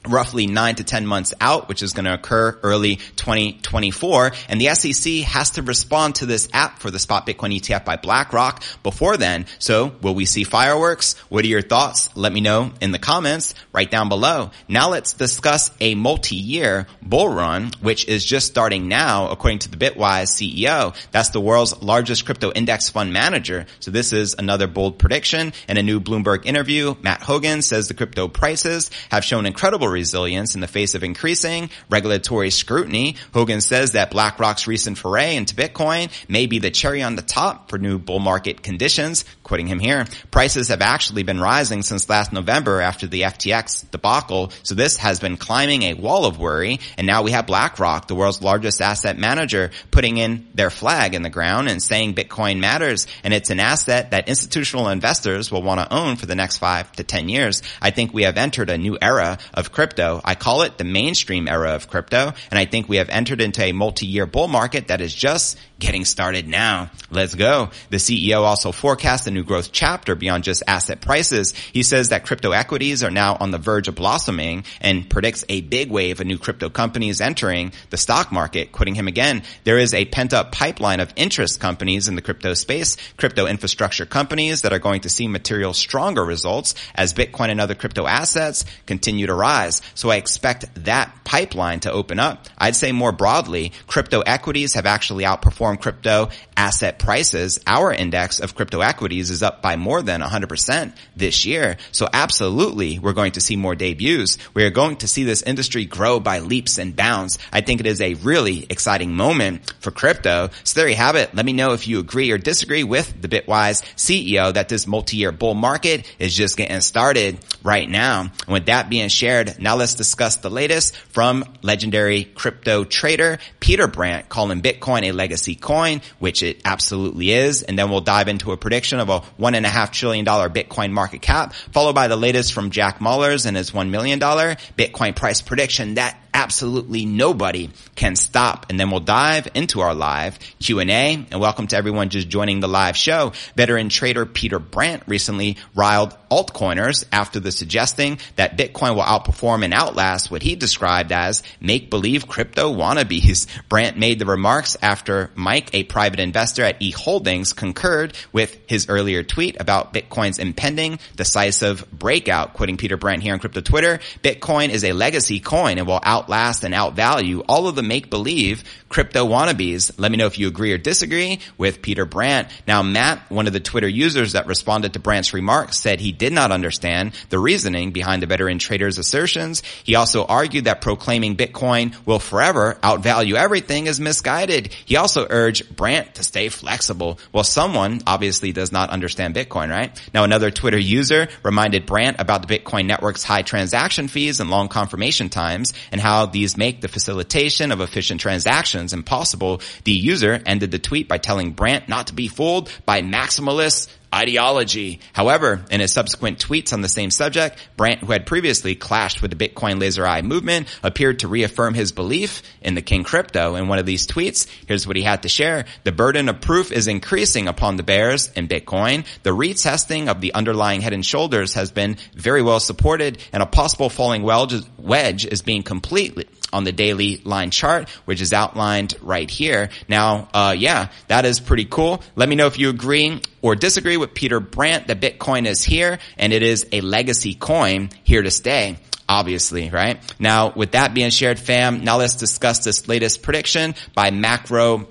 roughly 0.07 0.47
nine 0.47 0.75
to 0.75 0.83
10 0.83 1.05
months 1.05 1.33
out, 1.39 1.69
which 1.69 1.83
is 1.83 1.93
going 1.93 2.05
to 2.05 2.13
occur 2.13 2.59
early 2.63 2.95
2024. 2.95 4.31
And 4.49 4.59
the 4.59 4.73
SEC 4.73 5.23
has 5.23 5.51
to 5.51 5.61
respond 5.61 6.15
to 6.15 6.25
this 6.25 6.49
app 6.53 6.79
for 6.79 6.89
the 6.89 6.99
spot 6.99 7.27
Bitcoin 7.27 7.55
ETF 7.55 7.85
by 7.85 7.97
BlackRock 7.97 8.63
before 8.83 9.17
then. 9.17 9.45
So 9.59 9.93
will 10.01 10.15
we 10.15 10.25
see 10.25 10.43
fireworks? 10.43 11.17
What 11.29 11.45
are 11.45 11.49
your 11.49 11.61
thoughts? 11.61 12.09
Let 12.15 12.33
me 12.33 12.41
know 12.41 12.71
in 12.81 12.91
the 12.91 12.99
comments 12.99 13.53
right 13.73 13.89
down 13.89 14.09
below. 14.09 14.51
Now 14.67 14.89
let's 14.89 15.13
discuss 15.13 15.71
a 15.79 15.95
multi-year 15.95 16.87
bull 17.01 17.29
run, 17.29 17.71
which 17.81 18.07
is 18.07 18.25
just 18.25 18.47
starting 18.47 18.87
now, 18.87 19.29
according 19.29 19.59
to 19.59 19.69
the 19.69 19.77
Bitwise 19.77 20.29
CEO. 20.31 20.95
That's 21.11 21.29
the 21.29 21.41
world's 21.41 21.81
largest 21.81 22.25
crypto 22.25 22.51
index 22.51 22.89
fund 22.89 23.13
manager. 23.13 23.67
So 23.79 23.91
this 23.91 24.13
is 24.13 24.35
another 24.37 24.67
bold 24.67 24.97
prediction. 24.97 25.53
In 25.67 25.77
a 25.77 25.83
new 25.83 25.99
Bloomberg 25.99 26.45
interview, 26.45 26.95
Matt 27.01 27.21
Hougan 27.21 27.61
says 27.61 27.87
the 27.87 27.93
crypto 27.93 28.27
prices 28.27 28.89
have 29.09 29.23
shown 29.23 29.45
incredible 29.45 29.90
resilience 29.91 30.55
in 30.55 30.61
the 30.61 30.67
face 30.67 30.95
of 30.95 31.03
increasing 31.03 31.69
regulatory 31.89 32.49
scrutiny. 32.49 33.15
Hougan 33.33 33.61
says 33.61 33.91
that 33.91 34.11
BlackRock's 34.11 34.67
recent 34.67 34.97
foray 34.97 35.35
into 35.35 35.55
Bitcoin 35.55 36.09
may 36.27 36.47
be 36.47 36.59
the 36.59 36.71
cherry 36.71 37.03
on 37.03 37.15
the 37.15 37.21
top 37.21 37.69
for 37.69 37.77
new 37.77 37.99
bull 37.99 38.19
market 38.19 38.63
conditions. 38.63 39.25
Quoting 39.51 39.67
him 39.67 39.79
here, 39.79 40.05
prices 40.31 40.69
have 40.69 40.81
actually 40.81 41.23
been 41.23 41.41
rising 41.41 41.81
since 41.81 42.07
last 42.07 42.31
November 42.31 42.79
after 42.79 43.05
the 43.05 43.23
FTX 43.23 43.91
debacle. 43.91 44.53
So 44.63 44.75
this 44.75 44.95
has 44.95 45.19
been 45.19 45.35
climbing 45.35 45.83
a 45.83 45.93
wall 45.93 46.23
of 46.23 46.39
worry. 46.39 46.79
And 46.97 47.05
now 47.05 47.23
we 47.23 47.31
have 47.31 47.47
BlackRock, 47.47 48.07
the 48.07 48.15
world's 48.15 48.41
largest 48.41 48.81
asset 48.81 49.17
manager, 49.17 49.71
putting 49.91 50.15
in 50.15 50.47
their 50.53 50.69
flag 50.69 51.15
in 51.15 51.21
the 51.21 51.29
ground 51.29 51.67
and 51.67 51.83
saying 51.83 52.15
Bitcoin 52.15 52.61
matters. 52.61 53.07
And 53.25 53.33
it's 53.33 53.49
an 53.49 53.59
asset 53.59 54.11
that 54.11 54.29
institutional 54.29 54.87
investors 54.87 55.51
will 55.51 55.63
want 55.63 55.81
to 55.81 55.93
own 55.93 56.15
for 56.15 56.27
the 56.27 56.35
next 56.35 56.59
five 56.59 56.89
to 56.93 57.03
10 57.03 57.27
years. 57.27 57.61
I 57.81 57.91
think 57.91 58.13
we 58.13 58.23
have 58.23 58.37
entered 58.37 58.69
a 58.69 58.77
new 58.77 58.97
era 59.01 59.37
of 59.53 59.73
crypto. 59.73 60.21
I 60.23 60.35
call 60.35 60.61
it 60.61 60.77
the 60.77 60.85
mainstream 60.85 61.49
era 61.49 61.71
of 61.71 61.89
crypto. 61.89 62.31
And 62.51 62.57
I 62.57 62.63
think 62.63 62.87
we 62.87 62.95
have 62.95 63.09
entered 63.09 63.41
into 63.41 63.61
a 63.61 63.73
multi-year 63.73 64.27
bull 64.27 64.47
market 64.47 64.87
that 64.87 65.01
is 65.01 65.13
just 65.13 65.57
getting 65.81 66.05
started 66.05 66.47
now. 66.47 66.89
Let's 67.09 67.35
go. 67.35 67.71
The 67.89 67.97
CEO 67.97 68.43
also 68.43 68.71
forecast 68.71 69.27
a 69.27 69.31
new 69.31 69.43
growth 69.43 69.71
chapter 69.73 70.15
beyond 70.15 70.45
just 70.45 70.63
asset 70.67 71.01
prices. 71.01 71.53
He 71.73 71.83
says 71.83 72.09
that 72.09 72.25
crypto 72.25 72.51
equities 72.51 73.03
are 73.03 73.11
now 73.11 73.35
on 73.39 73.51
the 73.51 73.57
verge 73.57 73.89
of 73.89 73.95
blossoming 73.95 74.63
and 74.79 75.09
predicts 75.09 75.43
a 75.49 75.61
big 75.61 75.91
wave 75.91 76.21
of 76.21 76.27
new 76.27 76.37
crypto 76.37 76.69
companies 76.69 77.19
entering 77.19 77.73
the 77.89 77.97
stock 77.97 78.31
market. 78.31 78.71
Quoting 78.71 78.95
him 78.95 79.07
again, 79.07 79.41
there 79.63 79.79
is 79.79 79.93
a 79.93 80.05
pent 80.05 80.33
up 80.33 80.51
pipeline 80.51 80.99
of 80.99 81.11
interest 81.15 81.59
companies 81.59 82.07
in 82.07 82.15
the 82.15 82.21
crypto 82.21 82.53
space, 82.53 82.95
crypto 83.17 83.47
infrastructure 83.47 84.05
companies 84.05 84.61
that 84.61 84.71
are 84.71 84.79
going 84.79 85.01
to 85.01 85.09
see 85.09 85.27
material 85.27 85.73
stronger 85.73 86.23
results 86.23 86.75
as 86.93 87.13
Bitcoin 87.13 87.49
and 87.49 87.59
other 87.59 87.75
crypto 87.75 88.05
assets 88.05 88.65
continue 88.85 89.25
to 89.25 89.33
rise. 89.33 89.81
So 89.95 90.11
I 90.11 90.17
expect 90.17 90.83
that 90.85 91.11
pipeline 91.25 91.79
to 91.81 91.91
open 91.91 92.19
up. 92.19 92.45
I'd 92.57 92.75
say 92.75 92.91
more 92.91 93.11
broadly, 93.11 93.71
crypto 93.87 94.21
equities 94.21 94.75
have 94.75 94.85
actually 94.85 95.23
outperformed 95.23 95.70
crypto 95.77 96.29
asset 96.55 96.99
prices, 96.99 97.59
our 97.65 97.93
index 97.93 98.39
of 98.39 98.55
crypto 98.55 98.81
equities 98.81 99.29
is 99.29 99.43
up 99.43 99.61
by 99.61 99.75
more 99.75 100.01
than 100.01 100.21
100% 100.21 100.95
this 101.15 101.45
year. 101.45 101.77
So 101.91 102.07
absolutely, 102.11 102.99
we're 102.99 103.13
going 103.13 103.33
to 103.33 103.41
see 103.41 103.55
more 103.55 103.75
debuts. 103.75 104.37
We 104.53 104.63
are 104.63 104.69
going 104.69 104.97
to 104.97 105.07
see 105.07 105.23
this 105.23 105.41
industry 105.41 105.85
grow 105.85 106.19
by 106.19 106.39
leaps 106.39 106.77
and 106.77 106.95
bounds. 106.95 107.39
I 107.51 107.61
think 107.61 107.79
it 107.79 107.87
is 107.87 108.01
a 108.01 108.15
really 108.15 108.65
exciting 108.69 109.15
moment 109.15 109.73
for 109.79 109.91
crypto. 109.91 110.49
So 110.63 110.79
there 110.79 110.89
you 110.89 110.95
have 110.95 111.15
it. 111.15 111.33
Let 111.33 111.45
me 111.45 111.53
know 111.53 111.73
if 111.73 111.87
you 111.87 111.99
agree 111.99 112.31
or 112.31 112.37
disagree 112.37 112.83
with 112.83 113.21
the 113.21 113.27
Bitwise 113.27 113.83
CEO 113.95 114.53
that 114.53 114.69
this 114.69 114.87
multi-year 114.87 115.31
bull 115.31 115.53
market 115.53 116.11
is 116.19 116.35
just 116.35 116.57
getting 116.57 116.81
started 116.81 117.39
right 117.63 117.89
now. 117.89 118.21
And 118.21 118.47
with 118.47 118.67
that 118.67 118.89
being 118.89 119.09
shared, 119.09 119.59
now 119.59 119.75
let's 119.75 119.95
discuss 119.95 120.37
the 120.37 120.49
latest 120.49 120.95
from 120.95 121.45
legendary 121.61 122.23
crypto 122.23 122.83
trader 122.83 123.39
Peter 123.59 123.87
Brandt 123.87 124.29
calling 124.29 124.61
Bitcoin 124.61 125.07
a 125.07 125.11
legacy 125.11 125.55
coin, 125.61 126.01
which 126.19 126.43
it 126.43 126.61
absolutely 126.65 127.31
is. 127.31 127.63
And 127.63 127.77
then 127.77 127.89
we'll 127.89 128.01
dive 128.01 128.27
into 128.27 128.51
a 128.51 128.57
prediction 128.57 128.99
of 128.99 129.09
a 129.09 129.19
one 129.37 129.55
and 129.55 129.65
a 129.65 129.69
half 129.69 129.91
trillion 129.91 130.25
dollar 130.25 130.49
Bitcoin 130.49 130.91
market 130.91 131.21
cap, 131.21 131.53
followed 131.53 131.93
by 131.93 132.07
the 132.07 132.17
latest 132.17 132.53
from 132.53 132.71
Jack 132.71 132.99
Mallers 132.99 133.45
and 133.45 133.55
his 133.55 133.71
$1 133.71 133.89
million 133.89 134.19
Bitcoin 134.19 135.15
price 135.15 135.41
prediction 135.41 135.95
that 135.95 136.20
absolutely 136.33 137.05
nobody 137.05 137.69
can 137.95 138.15
stop. 138.15 138.67
And 138.69 138.79
then 138.79 138.91
we'll 138.91 138.99
dive 138.99 139.47
into 139.53 139.81
our 139.81 139.93
live 139.93 140.39
Q&A 140.59 141.25
and 141.29 141.39
welcome 141.39 141.67
to 141.67 141.77
everyone 141.77 142.09
just 142.09 142.29
joining 142.29 142.59
the 142.59 142.67
live 142.67 142.97
show. 142.97 143.33
Veteran 143.55 143.89
trader 143.89 144.25
Peter 144.25 144.59
Brandt 144.59 145.03
recently 145.07 145.57
riled 145.75 146.15
altcoiners 146.29 147.05
after 147.11 147.39
the 147.39 147.51
suggesting 147.51 148.17
that 148.37 148.57
Bitcoin 148.57 148.95
will 148.95 149.03
outperform 149.03 149.63
and 149.63 149.73
outlast 149.73 150.31
what 150.31 150.41
he 150.41 150.55
described 150.55 151.11
as 151.11 151.43
make-believe 151.59 152.27
crypto 152.27 152.73
wannabes. 152.73 153.47
Brandt 153.67 153.97
made 153.97 154.17
the 154.19 154.25
remarks 154.25 154.77
after 154.81 155.29
Mike, 155.35 155.69
a 155.73 155.83
private 155.83 156.19
investor 156.19 156.63
at 156.63 156.81
E 156.81 156.91
Holdings, 156.91 157.53
concurred 157.53 158.13
with 158.31 158.57
his 158.67 158.87
earlier 158.87 159.23
tweet 159.23 159.59
about 159.59 159.93
Bitcoin's 159.93 160.39
impending 160.39 160.99
decisive 161.15 161.89
breakout. 161.91 162.53
Quoting 162.53 162.77
Peter 162.77 162.97
Brandt 162.97 163.23
here 163.23 163.33
on 163.33 163.39
crypto 163.39 163.61
Twitter, 163.61 163.99
Bitcoin 164.23 164.69
is 164.69 164.85
a 164.85 164.93
legacy 164.93 165.39
coin 165.39 165.77
and 165.77 165.87
will 165.87 165.99
outlast 166.21 166.63
and 166.63 166.73
outvalue 166.73 167.43
all 167.49 167.67
of 167.67 167.75
the 167.75 167.81
make-believe 167.81 168.63
crypto 168.89 169.25
wannabes. 169.25 169.91
Let 169.97 170.11
me 170.11 170.17
know 170.17 170.27
if 170.27 170.37
you 170.37 170.47
agree 170.47 170.71
or 170.71 170.77
disagree 170.77 171.39
with 171.57 171.81
Peter 171.81 172.05
Brandt. 172.05 172.49
Now, 172.67 172.83
Matt, 172.83 173.31
one 173.31 173.47
of 173.47 173.53
the 173.53 173.59
Twitter 173.59 173.87
users 173.87 174.33
that 174.33 174.45
responded 174.45 174.93
to 174.93 174.99
Brandt's 174.99 175.33
remarks, 175.33 175.79
said 175.79 175.99
he 175.99 176.11
did 176.11 176.33
not 176.33 176.51
understand 176.51 177.13
the 177.29 177.39
reasoning 177.39 177.91
behind 177.91 178.21
the 178.21 178.27
veteran 178.27 178.59
trader's 178.59 178.99
assertions. 178.99 179.63
He 179.83 179.95
also 179.95 180.25
argued 180.25 180.65
that 180.65 180.81
proclaiming 180.81 181.37
Bitcoin 181.37 181.95
will 182.05 182.19
forever 182.19 182.77
outvalue 182.83 183.33
everything 183.33 183.87
is 183.87 183.99
misguided. 183.99 184.73
He 184.85 184.97
also 184.97 185.25
urged 185.29 185.75
Brandt 185.75 186.15
to 186.15 186.23
stay 186.23 186.49
flexible. 186.49 187.17
Well, 187.31 187.43
someone 187.43 188.01
obviously 188.05 188.51
does 188.51 188.71
not 188.71 188.89
understand 188.89 189.33
Bitcoin, 189.33 189.69
right? 189.69 189.99
Now, 190.13 190.25
another 190.25 190.51
Twitter 190.51 190.77
user 190.77 191.29
reminded 191.43 191.85
Brandt 191.85 192.19
about 192.19 192.45
the 192.45 192.59
Bitcoin 192.59 192.85
network's 192.85 193.23
high 193.23 193.41
transaction 193.41 194.09
fees 194.09 194.39
and 194.39 194.49
long 194.49 194.67
confirmation 194.67 195.29
times 195.29 195.73
and 195.91 196.01
how 196.01 196.10
these 196.31 196.57
make 196.57 196.81
the 196.81 196.87
facilitation 196.87 197.71
of 197.71 197.81
efficient 197.81 198.21
transactions 198.21 198.93
impossible. 198.93 199.61
The 199.83 199.91
user 199.91 200.41
ended 200.45 200.71
the 200.71 200.79
tweet 200.79 201.07
by 201.07 201.17
telling 201.17 201.51
Brandt 201.51 201.89
not 201.89 202.07
to 202.07 202.13
be 202.13 202.27
fooled 202.27 202.69
by 202.85 203.01
maximalists 203.01 203.87
ideology. 204.13 204.99
However, 205.13 205.63
in 205.71 205.79
his 205.79 205.93
subsequent 205.93 206.39
tweets 206.39 206.73
on 206.73 206.81
the 206.81 206.89
same 206.89 207.11
subject, 207.11 207.57
Brandt, 207.77 208.01
who 208.01 208.11
had 208.11 208.25
previously 208.25 208.75
clashed 208.75 209.21
with 209.21 209.35
the 209.35 209.47
Bitcoin 209.47 209.79
Laser 209.79 210.05
Eye 210.05 210.21
movement, 210.21 210.67
appeared 210.83 211.19
to 211.19 211.27
reaffirm 211.27 211.73
his 211.73 211.91
belief 211.91 212.41
in 212.61 212.75
the 212.75 212.81
King 212.81 213.03
crypto. 213.03 213.55
In 213.55 213.67
one 213.67 213.79
of 213.79 213.85
these 213.85 214.07
tweets, 214.07 214.47
here's 214.67 214.85
what 214.85 214.95
he 214.95 215.03
had 215.03 215.23
to 215.23 215.29
share. 215.29 215.65
The 215.83 215.91
burden 215.91 216.29
of 216.29 216.41
proof 216.41 216.71
is 216.71 216.87
increasing 216.87 217.47
upon 217.47 217.77
the 217.77 217.83
bears 217.83 218.31
in 218.33 218.47
Bitcoin. 218.47 219.05
The 219.23 219.31
retesting 219.31 220.07
of 220.07 220.21
the 220.21 220.33
underlying 220.33 220.81
head 220.81 220.93
and 220.93 221.05
shoulders 221.05 221.53
has 221.53 221.71
been 221.71 221.97
very 222.13 222.41
well 222.41 222.59
supported 222.59 223.17
and 223.31 223.41
a 223.41 223.45
possible 223.45 223.89
falling 223.89 224.23
wedge 224.23 225.25
is 225.25 225.41
being 225.41 225.63
completely 225.63 226.27
on 226.53 226.63
the 226.63 226.71
daily 226.71 227.17
line 227.23 227.51
chart, 227.51 227.89
which 228.05 228.21
is 228.21 228.33
outlined 228.33 228.95
right 229.01 229.29
here. 229.29 229.69
Now, 229.87 230.29
uh, 230.33 230.55
yeah, 230.57 230.89
that 231.07 231.25
is 231.25 231.39
pretty 231.39 231.65
cool. 231.65 232.01
Let 232.15 232.29
me 232.29 232.35
know 232.35 232.47
if 232.47 232.59
you 232.59 232.69
agree 232.69 233.21
or 233.41 233.55
disagree 233.55 233.97
with 233.97 234.13
Peter 234.13 234.39
Brandt 234.39 234.87
that 234.87 235.01
Bitcoin 235.01 235.47
is 235.47 235.63
here 235.63 235.99
and 236.17 236.33
it 236.33 236.43
is 236.43 236.67
a 236.71 236.81
legacy 236.81 237.33
coin 237.33 237.89
here 238.03 238.21
to 238.21 238.31
stay 238.31 238.77
obviously, 239.09 239.69
right? 239.69 239.99
Now, 240.19 240.53
with 240.53 240.71
that 240.71 240.93
being 240.93 241.09
shared, 241.09 241.37
fam, 241.37 241.83
now 241.83 241.97
let's 241.97 242.15
discuss 242.15 242.63
this 242.63 242.87
latest 242.87 243.21
prediction 243.21 243.75
by 243.93 244.09
Macro 244.09 244.87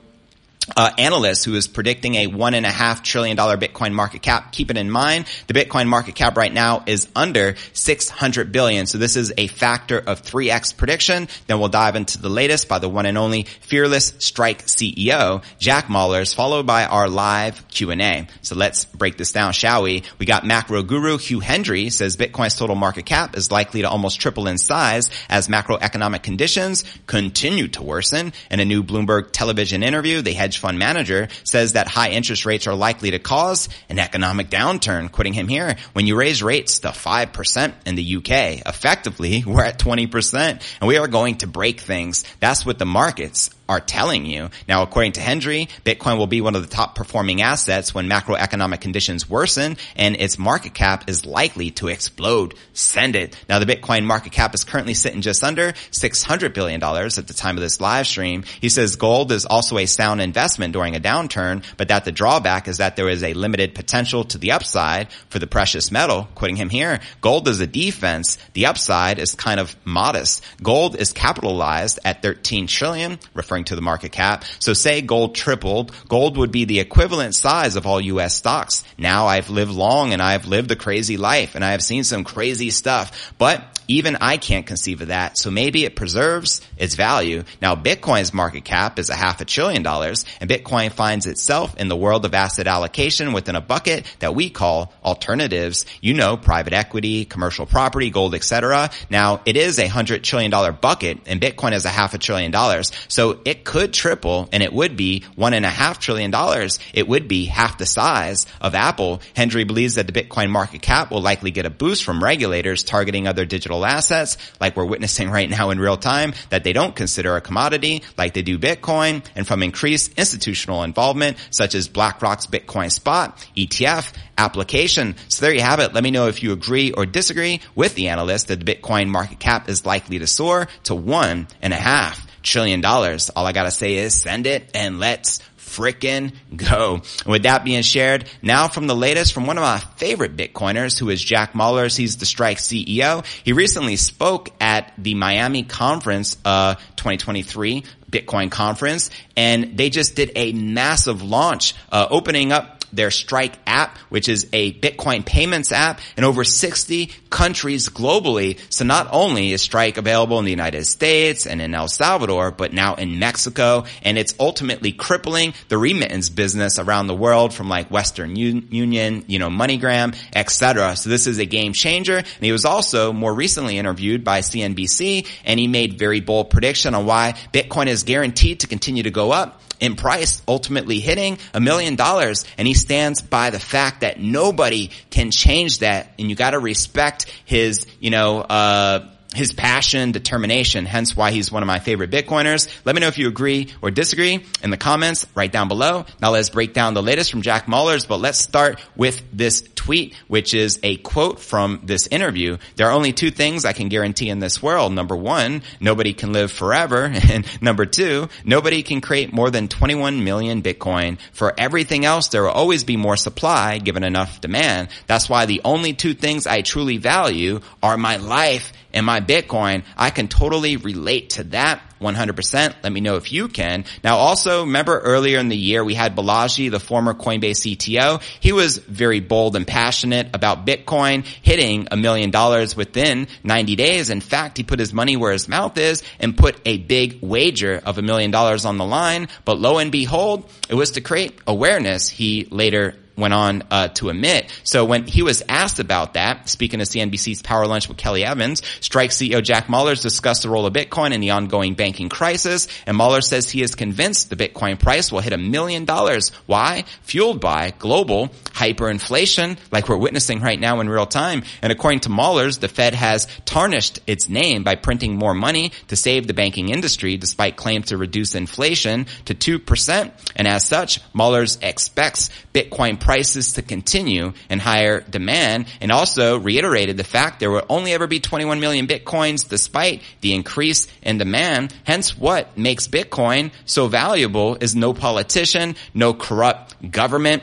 uh, 0.77 0.91
analyst 0.99 1.45
who 1.45 1.55
is 1.55 1.69
predicting 1.69 2.15
a 2.17 2.27
one 2.27 2.55
and 2.55 2.67
a 2.67 2.71
half 2.71 3.03
trillion 3.03 3.37
dollar 3.37 3.57
Bitcoin 3.57 3.93
market 3.93 4.23
cap. 4.23 4.53
Keep 4.53 4.71
it 4.71 4.77
in 4.77 4.91
mind, 4.91 5.27
the 5.47 5.55
Bitcoin 5.55 5.89
market 5.89 6.15
cap 6.15 6.37
right 6.37 6.53
now 6.53 6.85
is 6.87 7.09
under 7.17 7.57
600 7.73 8.53
billion. 8.53 8.87
So 8.87 8.99
this 8.99 9.17
is 9.17 9.33
a 9.37 9.47
factor 9.47 9.99
of 9.99 10.23
3x 10.23 10.77
prediction. 10.77 11.29
Then 11.47 11.59
we'll 11.59 11.69
dive 11.69 11.97
into 11.97 12.19
the 12.19 12.29
latest 12.29 12.69
by 12.69 12.79
the 12.79 12.89
one 12.89 13.07
and 13.07 13.19
only 13.19 13.45
fearless 13.45 14.15
strike 14.19 14.67
CEO, 14.67 15.43
Jack 15.59 15.87
Mallers, 15.87 16.35
followed 16.35 16.67
by 16.67 16.85
our 16.85 17.09
live 17.09 17.67
Q&A. 17.69 18.29
So 18.43 18.55
let's 18.55 18.85
break 18.85 19.17
this 19.17 19.33
down, 19.33 19.53
shall 19.53 19.83
we? 19.83 20.03
We 20.19 20.27
got 20.27 20.45
macro 20.45 20.83
guru 20.83 21.19
Hugh 21.19 21.41
Hendry 21.41 21.91
says 21.91 22.17
Bitcoin's 22.17 22.55
total 22.55 22.77
market 22.77 23.07
cap 23.07 23.37
is 23.37 23.51
likely 23.51 23.83
to 23.83 23.89
almost 23.89 24.21
triple 24.21 24.47
in 24.47 24.59
size 24.59 25.11
as 25.29 25.49
macroeconomic 25.49 26.23
conditions 26.23 26.85
continue 27.07 27.69
to 27.69 27.83
worsen. 27.83 28.33
In 28.51 28.61
a 28.61 28.65
new 28.65 28.83
Bloomberg 28.83 29.33
television 29.33 29.83
interview, 29.83 30.23
the 30.23 30.33
hedge 30.51 30.59
fund 30.59 30.81
manager 30.81 31.29
says 31.45 31.75
that 31.75 31.87
high 31.87 32.11
interest 32.11 32.45
rates 32.45 32.67
are 32.67 32.75
likely 32.75 33.13
to 33.13 33.21
cause 33.21 33.69
an 33.89 34.01
economic 34.01 34.51
downturn. 34.51 35.11
Quitting 35.13 35.33
him 35.33 35.47
here, 35.47 35.77
when 35.93 36.09
you 36.09 36.17
raise 36.17 36.43
rates 36.43 36.81
to 36.81 36.89
5% 36.89 37.73
in 37.87 37.95
the 37.95 38.17
UK, 38.17 38.67
effectively 38.67 39.45
we're 39.47 39.65
at 39.65 39.79
20% 39.79 40.37
and 40.81 40.89
we 40.89 40.97
are 40.97 41.07
going 41.07 41.37
to 41.37 41.47
break 41.47 41.81
things. 41.81 42.25
That's 42.41 42.67
what 42.67 42.81
the 42.81 42.85
markets 42.85 43.51
are 43.71 43.79
telling 43.79 44.27
you. 44.27 44.51
Now, 44.67 44.83
according 44.83 45.13
to 45.13 45.21
Hendry, 45.21 45.69
Bitcoin 45.85 46.19
will 46.19 46.27
be 46.27 46.41
one 46.41 46.57
of 46.57 46.63
the 46.63 46.75
top 46.75 46.97
performing 46.97 47.41
assets 47.41 47.95
when 47.95 48.09
macroeconomic 48.09 48.81
conditions 48.81 49.31
worsen 49.31 49.77
and 49.95 50.17
its 50.17 50.41
market 50.41 50.75
cap 50.75 51.09
is 51.09 51.25
likely 51.25 51.71
to 51.71 51.87
explode. 51.87 52.55
Send 52.73 53.15
it. 53.15 53.37
Now, 53.49 53.61
the 53.61 53.67
Bitcoin 53.67 54.05
market 54.07 54.33
cap 54.33 54.57
is 54.57 54.65
currently 54.65 54.95
sitting 54.95 55.21
just 55.21 55.45
under 55.45 55.71
$600 55.93 56.53
billion 56.53 56.83
at 56.83 57.29
the 57.29 57.33
time 57.33 57.57
of 57.57 57.63
this 57.63 57.81
live 57.81 58.09
stream. 58.09 58.43
He 58.61 58.69
says 58.69 58.97
gold 58.97 59.31
is 59.31 59.47
also 59.47 59.79
a 59.79 59.87
sound 59.87 60.21
investment 60.21 60.73
during 60.73 60.97
a 60.97 61.01
downturn, 61.01 61.63
but 61.77 61.87
that 61.89 62.05
the 62.05 62.11
drawback 62.11 62.67
is 62.67 62.79
that 62.79 62.97
there 62.97 63.09
is 63.09 63.23
a 63.23 63.35
limited 63.35 63.77
potential 63.77 64.25
to 64.25 64.39
the 64.39 64.51
upside 64.51 65.13
for 65.29 65.39
the 65.39 65.47
precious 65.47 65.93
metal. 65.93 66.29
Quoting 66.35 66.57
him 66.57 66.71
here, 66.71 66.99
gold 67.21 67.47
is 67.47 67.61
a 67.61 67.69
defense. 67.69 68.37
The 68.55 68.67
upside 68.67 69.21
is 69.21 69.37
kind 69.37 69.61
of 69.61 69.77
modest. 69.85 70.43
Gold 70.61 70.97
is 70.97 71.13
capitalized 71.13 72.01
at 72.05 72.23
13 72.23 72.67
trillion, 72.67 73.21
referring 73.35 73.60
to 73.65 73.77
the 73.77 73.83
market 73.83 74.13
cap. 74.13 74.45
So 74.59 74.73
say 74.73 75.03
gold 75.03 75.35
tripled, 75.35 75.93
gold 76.09 76.37
would 76.37 76.53
be 76.53 76.65
the 76.65 76.81
equivalent 76.81 77.35
size 77.35 77.77
of 77.77 77.87
all 77.87 78.01
US 78.01 78.37
stocks. 78.37 78.85
Now 78.99 79.27
I've 79.27 79.51
lived 79.51 79.73
long 79.73 80.13
and 80.13 80.23
I've 80.23 80.47
lived 80.47 80.71
a 80.71 80.77
crazy 80.77 81.17
life 81.17 81.55
and 81.55 81.65
I 81.65 81.73
have 81.73 81.83
seen 81.83 82.05
some 82.05 82.25
crazy 82.25 82.71
stuff, 82.71 83.33
but 83.39 83.81
even 83.91 84.19
I 84.21 84.37
can't 84.37 84.67
conceive 84.67 85.01
of 85.01 85.09
that. 85.09 85.37
So 85.37 85.51
maybe 85.51 85.85
it 85.85 85.97
preserves 85.97 86.61
its 86.79 86.95
value. 86.95 87.43
Now 87.61 87.75
Bitcoin's 87.75 88.33
market 88.33 88.65
cap 88.65 89.01
is 89.01 89.11
a 89.11 89.17
half 89.17 89.41
a 89.41 89.45
trillion 89.45 89.83
dollars 89.83 90.25
and 90.41 90.49
Bitcoin 90.49 90.93
finds 90.93 91.27
itself 91.27 91.77
in 91.77 91.89
the 91.89 91.97
world 91.97 92.25
of 92.25 92.33
asset 92.33 92.69
allocation 92.69 93.33
within 93.33 93.57
a 93.57 93.61
bucket 93.61 94.07
that 94.21 94.35
we 94.35 94.49
call 94.49 94.93
alternatives. 95.05 95.87
You 96.01 96.15
know, 96.15 96.37
private 96.37 96.73
equity, 96.73 97.25
commercial 97.25 97.67
property, 97.67 98.11
gold, 98.11 98.35
etc. 98.35 98.91
Now 99.11 99.41
it 99.45 99.57
is 99.57 99.81
a 99.81 99.89
hundred 99.89 100.23
trillion 100.23 100.53
dollar 100.53 100.71
bucket 100.71 101.19
and 101.27 101.41
Bitcoin 101.41 101.73
is 101.73 101.85
a 101.85 101.89
half 101.89 102.15
a 102.15 102.19
trillion 102.19 102.53
dollars. 102.53 102.93
So 103.09 103.41
it 103.51 103.65
could 103.65 103.93
triple 103.93 104.49
and 104.53 104.63
it 104.63 104.73
would 104.73 104.97
be 104.97 105.25
one 105.35 105.55
and 105.55 105.67
a 105.67 105.71
half 105.71 105.99
trillion 105.99 106.31
dollars. 106.31 106.79
It 106.95 107.09
would 107.09 107.27
be 107.27 107.47
half 107.47 107.79
the 107.79 107.85
size 107.85 108.47
of 108.61 108.77
Apple. 108.77 109.21
Hendry 109.35 109.65
believes 109.65 109.97
that 109.97 110.07
the 110.07 110.13
Bitcoin 110.13 110.51
market 110.51 110.83
cap 110.83 111.11
will 111.11 111.21
likely 111.21 111.51
get 111.51 111.67
a 111.67 111.71
boost 111.71 112.05
from 112.05 112.23
regulators 112.23 112.85
targeting 112.85 113.27
other 113.27 113.45
digital 113.45 113.85
assets 113.85 114.39
like 114.61 114.77
we're 114.77 114.85
witnessing 114.85 115.31
right 115.39 115.51
now 115.51 115.71
in 115.71 115.81
real 115.81 115.97
time 115.97 116.33
that 116.51 116.63
they 116.63 116.73
don't 116.73 116.95
consider 116.95 117.35
a 117.35 117.41
commodity 117.41 118.05
like 118.17 118.35
they 118.35 118.43
do 118.43 118.57
Bitcoin 118.57 119.25
and 119.35 119.47
from 119.47 119.65
increased 119.65 120.17
institutional 120.17 120.85
involvement 120.85 121.37
such 121.51 121.75
as 121.75 121.89
BlackRock's 121.89 122.47
Bitcoin 122.47 122.93
spot, 122.93 123.37
ETF, 123.57 124.13
application. 124.39 125.17
So 125.29 125.45
there 125.45 125.55
you 125.55 125.63
have 125.63 125.81
it. 125.81 125.93
Let 125.93 126.05
me 126.05 126.13
know 126.13 126.29
if 126.29 126.43
you 126.45 126.53
agree 126.53 126.93
or 126.93 127.05
disagree 127.05 127.61
with 127.75 127.97
the 127.97 128.09
analyst 128.09 128.47
that 128.47 128.65
the 128.65 128.75
Bitcoin 128.75 129.09
market 129.09 129.41
cap 129.41 129.69
is 129.69 129.85
likely 129.85 130.21
to 130.21 130.29
soar 130.29 130.69
to 130.85 130.95
one 130.95 131.49
and 131.61 131.73
a 131.73 131.77
half 131.77 132.30
trillion 132.43 132.81
dollars. 132.81 133.31
All 133.31 133.47
I 133.47 133.53
gotta 133.53 133.71
say 133.71 133.97
is 133.97 134.15
send 134.15 134.47
it 134.47 134.71
and 134.75 134.99
let's 134.99 135.41
frickin' 135.71 136.33
go. 136.57 137.01
With 137.27 137.45
that 137.45 137.65
being 137.65 137.83
shared, 137.83 138.29
now 138.43 138.69
from 138.69 138.87
the 138.87 138.97
latest 138.97 139.33
from 139.33 139.47
one 139.47 139.57
of 139.57 139.63
my 139.63 139.79
favorite 139.97 140.37
Bitcoiners 140.37 140.99
who 140.99 141.11
is 141.11 141.23
Jack 141.23 141.53
Mallers. 141.53 141.97
He's 141.97 142.17
the 142.17 142.27
Strike 142.27 142.59
CEO. 142.59 143.25
He 143.45 143.53
recently 143.53 143.97
spoke 143.97 144.51
at 144.61 144.93
the 144.99 145.15
Miami 145.15 145.63
conference, 145.63 146.37
uh, 146.45 146.75
2023 146.97 147.85
Bitcoin 148.11 148.51
conference 148.51 149.11
and 149.37 149.77
they 149.77 149.91
just 149.91 150.17
did 150.17 150.33
a 150.35 150.53
massive 150.53 151.23
launch, 151.23 151.75
uh, 151.93 152.07
opening 152.11 152.53
up 152.53 152.81
their 152.93 153.11
Strike 153.11 153.57
app, 153.67 153.99
which 154.09 154.29
is 154.29 154.49
a 154.53 154.73
Bitcoin 154.73 155.25
payments 155.25 155.73
app 155.73 156.01
in 156.17 156.25
over 156.25 156.45
60 156.45 157.11
countries 157.31 157.89
globally. 157.89 158.59
So 158.71 158.85
not 158.85 159.09
only 159.13 159.53
is 159.53 159.63
Strike 159.63 159.97
available 159.97 160.39
in 160.39 160.45
the 160.45 160.51
United 160.51 160.85
States 160.85 161.47
and 161.47 161.61
in 161.61 161.75
El 161.75 161.89
Salvador, 161.89 162.51
but 162.51 162.73
now 162.73 162.95
in 162.95 163.19
Mexico, 163.19 163.85
and 164.03 164.19
it's 164.19 164.35
ultimately 164.41 164.93
crippling 164.93 165.55
the 165.69 165.79
remittance 165.79 166.29
business 166.29 166.79
around 166.79 167.07
the 167.07 167.15
world 167.15 167.55
from 167.55 167.69
like 167.69 167.91
Western 167.91 168.37
U- 168.37 168.63
Union, 168.71 169.25
you 169.27 169.39
know, 169.39 169.49
MoneyGram, 169.49 170.17
etc. 170.35 170.97
So 170.97 171.11
this 171.11 171.27
is 171.27 171.39
a 171.39 171.47
game 171.47 171.73
changer. 171.73 172.17
And 172.17 172.45
he 172.45 172.53
was 172.53 172.65
also 172.65 173.13
more 173.13 173.33
recently 173.33 173.79
interviewed 173.79 174.25
by 174.25 174.41
CNBC, 174.41 175.27
and 175.45 175.61
he 175.61 175.69
made 175.69 175.99
very 175.99 176.21
bold 176.21 176.51
prediction 176.51 176.95
on 176.95 177.07
why 177.07 177.35
Bitcoin 177.53 177.87
is 177.87 178.00
guaranteed 178.03 178.61
to 178.61 178.67
continue 178.67 179.03
to 179.03 179.11
go 179.11 179.33
up 179.33 179.61
in 179.81 179.97
price, 179.97 180.43
ultimately 180.47 181.01
hitting 181.01 181.39
a 181.55 181.61
million 181.61 181.97
dollars. 181.97 182.45
And 182.59 182.69
he 182.69 182.75
stands 182.75 183.23
by 183.23 183.51
the 183.51 183.59
fact 183.59 184.03
that 184.03 184.21
nobody 184.21 184.91
can 185.11 185.31
change 185.31 185.79
that. 185.79 186.13
And 186.19 186.29
you 186.29 186.37
got 186.37 186.51
to 186.51 186.59
respect 186.59 187.27
his, 187.45 187.87
you 187.99 188.11
know, 188.11 188.41
uh, 188.41 189.09
his 189.35 189.53
passion, 189.53 190.11
determination, 190.11 190.87
hence 190.87 191.17
why 191.17 191.31
he's 191.31 191.53
one 191.53 191.63
of 191.63 191.67
my 191.67 191.79
favorite 191.79 192.11
Bitcoiners. 192.11 192.69
Let 192.85 192.95
me 192.95 193.01
know 193.01 193.07
if 193.07 193.19
you 193.19 193.29
agree 193.29 193.69
or 193.81 193.91
disagree 193.91 194.45
in 194.63 194.71
the 194.71 194.77
comments 194.77 195.27
right 195.35 195.51
down 195.51 195.69
below. 195.69 196.05
Now 196.21 196.31
let's 196.31 196.51
break 196.51 196.75
down 196.75 196.95
the 196.95 197.03
latest 197.03 197.31
from 197.31 197.43
Jack 197.43 197.67
Mallers, 197.67 198.09
but 198.09 198.19
let's 198.19 198.39
start 198.39 198.81
with 198.97 199.23
this 199.33 199.63
tweet, 199.77 200.15
which 200.27 200.53
is 200.53 200.81
a 200.83 200.97
quote 200.97 201.39
from 201.39 201.81
this 201.85 202.09
interview. 202.09 202.59
There 202.75 202.89
are 202.89 202.93
only 202.93 203.13
two 203.13 203.31
things 203.31 203.65
I 203.65 203.73
can 203.73 203.89
guarantee 203.89 204.31
in 204.31 204.41
this 204.41 204.61
world. 204.63 204.93
Number 204.93 205.15
one, 205.17 205.63
nobody 205.79 206.13
can 206.13 206.33
live 206.33 206.51
forever. 206.53 207.13
And 207.31 207.47
number 207.63 207.87
two, 207.87 208.29
nobody 208.45 208.83
can 208.83 209.01
create 209.01 209.33
more 209.33 209.51
than 209.51 209.69
21 209.69 210.25
million 210.25 210.63
Bitcoin. 210.63 211.19
For 211.33 211.55
everything 211.57 212.05
else, 212.05 212.29
there 212.29 212.43
will 212.43 212.51
always 212.51 212.83
be 212.83 212.97
more 212.97 213.17
supply 213.17 213.79
given 213.79 214.03
enough 214.03 214.41
demand. 214.41 214.89
That's 215.07 215.29
why 215.29 215.47
the 215.47 215.61
only 215.65 215.93
two 215.93 216.15
things 216.15 216.49
I 216.49 216.63
truly 216.63 216.97
value 216.97 217.61
are 217.83 217.97
my 217.97 218.17
life 218.17 218.73
and 218.93 219.07
my 219.07 219.21
Bitcoin, 219.21 219.85
I 219.97 220.11
can 220.11 220.29
totally 220.29 220.77
relate 220.77 221.31
to 221.31 221.45
that 221.45 221.83
100%. 222.01 222.75
Let 222.83 222.93
me 222.93 223.01
know 223.01 223.17
if 223.17 223.33
you 223.33 223.49
can. 223.49 223.85
Now 224.03 224.17
also, 224.17 224.63
remember 224.63 224.99
earlier 224.99 225.39
in 225.39 225.49
the 225.49 225.57
year 225.57 225.85
we 225.85 225.95
had 225.95 226.17
Balaji, 226.17 226.71
the 226.71 226.81
former 226.81 227.15
Coinbase 227.15 227.77
CTO. 227.77 228.23
He 228.41 228.53
was 228.53 228.79
very 228.79 229.21
bold 229.21 229.55
and 229.55 229.67
passionate 229.67 230.29
about 230.35 230.67
Bitcoin 230.67 231.25
hitting 231.43 231.89
a 231.91 231.97
million 231.97 232.31
dollars 232.31 232.75
within 232.75 233.29
90 233.45 233.77
days. 233.77 234.11
In 234.11 234.21
fact, 234.21 234.57
he 234.57 234.63
put 234.63 234.79
his 234.79 234.93
money 234.93 235.17
where 235.17 235.33
his 235.33 235.49
mouth 235.49 235.77
is 235.77 236.03
and 236.19 236.37
put 236.37 236.59
a 236.65 236.79
big 236.79 237.19
wager 237.21 237.81
of 237.85 237.99
a 237.99 238.03
million 238.03 238.31
dollars 238.31 238.65
on 238.65 238.79
the 238.79 238.85
line. 238.85 239.29
But 239.45 239.59
lo 239.59 239.79
and 239.79 239.93
behold, 239.93 240.51
it 240.69 240.75
was 240.75 240.93
to 240.93 241.01
create 241.01 241.39
awareness. 241.47 242.09
He 242.09 242.47
later 242.51 242.95
went 243.17 243.35
on 243.35 243.63
uh, 243.71 243.89
to 243.89 244.09
admit. 244.09 244.51
So 244.65 244.85
when 244.85 245.07
he 245.07 245.23
was 245.23 245.43
asked 245.49 245.79
about 245.79 246.15
that, 246.15 246.49
speaking 246.49 246.79
to 246.81 246.87
CNBC's 246.87 247.43
Power 247.43 247.67
Lunch 247.67 247.89
with 247.89 247.97
Kelly 247.97 248.25
Evans, 248.25 248.63
Strike 248.81 249.11
CEO 249.11 249.43
Jack 249.43 249.67
Mallers 249.67 250.03
discussed 250.03 250.43
the 250.43 250.51
role 250.51 250.67
of 250.67 250.73
Bitcoin 250.73 251.13
in 251.13 251.21
the 251.21 251.31
ongoing 251.31 251.75
banking 251.75 252.09
crisis, 252.09 252.69
and 252.87 252.97
Muller 252.97 253.21
says 253.21 253.51
he 253.51 253.63
is 253.63 253.75
convinced 253.75 254.31
the 254.31 254.37
Bitcoin 254.37 254.79
price 254.79 255.11
will 255.11 255.21
hit 255.21 255.33
a 255.33 255.39
million 255.39 255.85
dollars. 255.85 256.31
Why? 256.47 256.85
Fueled 257.03 257.41
by 257.41 257.73
global 257.79 258.29
hyperinflation, 258.53 259.59
like 259.71 259.89
we're 259.89 259.97
witnessing 259.97 260.41
right 260.41 260.59
now 260.59 260.81
in 260.81 260.89
real 260.89 261.07
time. 261.07 261.43
And 261.63 261.73
according 261.73 262.01
to 262.01 262.09
Mallers, 262.09 262.61
the 262.61 262.69
Fed 262.69 262.95
has 262.95 263.27
tarnished 263.45 264.01
its 264.07 264.29
name 264.29 264.63
by 264.65 264.75
printing 264.75 265.17
more 265.17 265.35
money 265.35 265.73
to 265.89 265.97
save 265.97 266.27
the 266.27 266.35
banking 266.35 266.69
industry, 266.69 267.17
despite 267.17 267.57
claims 267.57 267.87
to 267.87 267.97
reduce 267.97 268.35
inflation 268.35 269.07
to 269.25 269.35
2%. 269.35 270.11
And 270.37 270.47
as 270.47 270.67
such, 270.67 271.01
Mallers 271.13 271.59
expects 271.63 272.31
Bitcoin 272.53 273.00
prices 273.01 273.55
to 273.55 273.63
continue 273.63 274.33
and 274.49 274.61
higher 274.61 275.01
demand 275.01 275.67
and 275.81 275.91
also 275.91 276.39
reiterated 276.39 276.97
the 276.97 277.05
fact 277.05 277.41
there 277.41 277.51
will 277.51 277.67
only 277.69 277.93
ever 277.93 278.07
be 278.07 278.21
21 278.21 278.61
million 278.61 278.87
bitcoins 278.87 279.49
despite 279.49 280.03
the 280.21 280.35
increase 280.35 280.87
in 281.03 281.19
demand. 281.19 281.75
Hence 281.85 282.17
what 282.17 282.57
makes 282.57 282.89
Bitcoin 282.89 283.51
so 283.65 283.89
valuable 283.89 284.57
is 284.61 284.77
no 284.77 284.93
politician, 284.93 285.77
no 285.95 286.15
corrupt 286.15 286.91
government, 286.91 287.43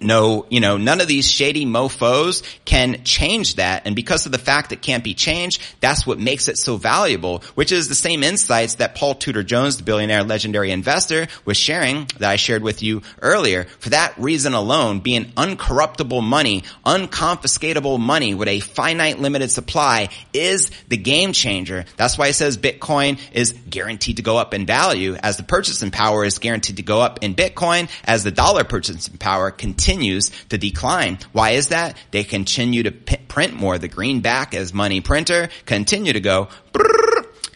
no, 0.00 0.46
you 0.50 0.60
know, 0.60 0.76
none 0.76 1.00
of 1.00 1.08
these 1.08 1.30
shady 1.30 1.64
mofos 1.64 2.42
can 2.64 3.02
change 3.04 3.56
that. 3.56 3.86
And 3.86 3.96
because 3.96 4.26
of 4.26 4.32
the 4.32 4.38
fact 4.38 4.72
it 4.72 4.82
can't 4.82 5.02
be 5.02 5.14
changed, 5.14 5.62
that's 5.80 6.06
what 6.06 6.18
makes 6.18 6.48
it 6.48 6.58
so 6.58 6.76
valuable, 6.76 7.42
which 7.54 7.72
is 7.72 7.88
the 7.88 7.94
same 7.94 8.22
insights 8.22 8.76
that 8.76 8.94
Paul 8.94 9.14
Tudor 9.14 9.42
Jones, 9.42 9.78
the 9.78 9.84
billionaire 9.84 10.22
legendary 10.22 10.70
investor, 10.70 11.28
was 11.44 11.56
sharing 11.56 12.06
that 12.18 12.30
I 12.30 12.36
shared 12.36 12.62
with 12.62 12.82
you 12.82 13.02
earlier. 13.22 13.64
For 13.78 13.90
that 13.90 14.18
reason 14.18 14.52
alone, 14.52 15.00
being 15.00 15.26
uncorruptible 15.32 16.22
money, 16.22 16.64
unconfiscatable 16.84 17.98
money 17.98 18.34
with 18.34 18.48
a 18.48 18.60
finite 18.60 19.18
limited 19.18 19.50
supply 19.50 20.10
is 20.32 20.70
the 20.88 20.98
game 20.98 21.32
changer. 21.32 21.86
That's 21.96 22.18
why 22.18 22.28
it 22.28 22.34
says 22.34 22.58
Bitcoin 22.58 23.18
is 23.32 23.54
guaranteed 23.68 24.16
to 24.16 24.22
go 24.22 24.36
up 24.36 24.52
in 24.52 24.66
value 24.66 25.14
as 25.14 25.38
the 25.38 25.42
purchasing 25.42 25.90
power 25.90 26.24
is 26.24 26.38
guaranteed 26.38 26.76
to 26.76 26.82
go 26.82 27.00
up 27.00 27.22
in 27.22 27.34
Bitcoin 27.34 27.88
as 28.04 28.24
the 28.24 28.30
dollar 28.30 28.64
purchasing 28.64 29.16
power 29.16 29.50
continues 29.50 29.85
continues 29.86 30.30
to 30.48 30.58
decline. 30.58 31.16
Why 31.30 31.50
is 31.50 31.68
that? 31.68 31.96
They 32.10 32.24
continue 32.24 32.82
to 32.82 32.90
p- 32.90 33.18
print 33.28 33.54
more. 33.54 33.78
The 33.78 33.86
greenback 33.86 34.52
as 34.52 34.74
money 34.74 35.00
printer 35.00 35.48
continue 35.64 36.12
to 36.12 36.20
go 36.20 36.48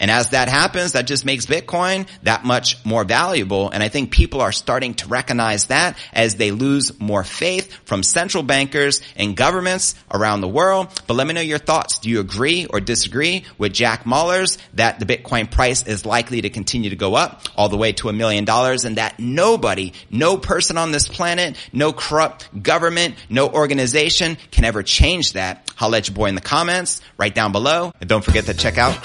And 0.00 0.10
as 0.10 0.30
that 0.30 0.48
happens, 0.48 0.92
that 0.92 1.06
just 1.06 1.24
makes 1.24 1.46
Bitcoin 1.46 2.08
that 2.22 2.44
much 2.44 2.84
more 2.84 3.04
valuable. 3.04 3.70
And 3.70 3.82
I 3.82 3.88
think 3.88 4.10
people 4.10 4.40
are 4.40 4.50
starting 4.50 4.94
to 4.94 5.08
recognize 5.08 5.66
that 5.66 5.98
as 6.12 6.36
they 6.36 6.50
lose 6.50 6.98
more 6.98 7.22
faith 7.22 7.72
from 7.84 8.02
central 8.02 8.42
bankers 8.42 9.02
and 9.14 9.36
governments 9.36 9.94
around 10.10 10.40
the 10.40 10.48
world. 10.48 10.88
But 11.06 11.14
let 11.14 11.26
me 11.26 11.34
know 11.34 11.42
your 11.42 11.58
thoughts. 11.58 11.98
Do 11.98 12.08
you 12.08 12.20
agree 12.20 12.66
or 12.66 12.80
disagree 12.80 13.44
with 13.58 13.74
Jack 13.74 14.04
Mallers 14.04 14.56
that 14.74 14.98
the 14.98 15.06
Bitcoin 15.06 15.50
price 15.50 15.86
is 15.86 16.06
likely 16.06 16.40
to 16.40 16.50
continue 16.50 16.90
to 16.90 16.96
go 16.96 17.14
up 17.14 17.42
all 17.54 17.68
the 17.68 17.76
way 17.76 17.92
to 17.92 18.08
a 18.08 18.12
million 18.12 18.46
dollars 18.46 18.86
and 18.86 18.96
that 18.96 19.18
nobody, 19.20 19.92
no 20.10 20.38
person 20.38 20.78
on 20.78 20.92
this 20.92 21.08
planet, 21.08 21.56
no 21.72 21.92
corrupt 21.92 22.62
government, 22.62 23.16
no 23.28 23.48
organization 23.48 24.38
can 24.50 24.64
ever 24.64 24.82
change 24.82 25.34
that? 25.34 25.70
I'll 25.78 25.90
let 25.90 26.08
you 26.08 26.14
boy 26.14 26.26
in 26.26 26.34
the 26.34 26.40
comments 26.40 27.00
right 27.18 27.34
down 27.34 27.52
below. 27.52 27.92
And 28.00 28.08
don't 28.08 28.24
forget 28.24 28.46
to 28.46 28.54
check 28.54 28.78
out 28.78 29.02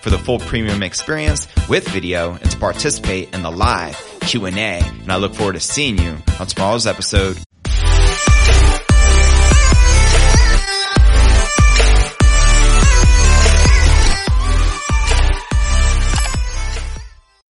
for 0.00 0.10
the 0.10 0.18
full 0.18 0.38
premium 0.38 0.82
experience 0.82 1.48
with 1.68 1.86
video 1.88 2.32
and 2.32 2.50
to 2.50 2.56
participate 2.58 3.34
in 3.34 3.42
the 3.42 3.50
live 3.50 3.96
Q&A. 4.20 4.50
And 4.50 5.12
I 5.12 5.16
look 5.16 5.34
forward 5.34 5.54
to 5.54 5.60
seeing 5.60 5.98
you 5.98 6.16
on 6.40 6.46
tomorrow's 6.46 6.86
episode. 6.86 7.38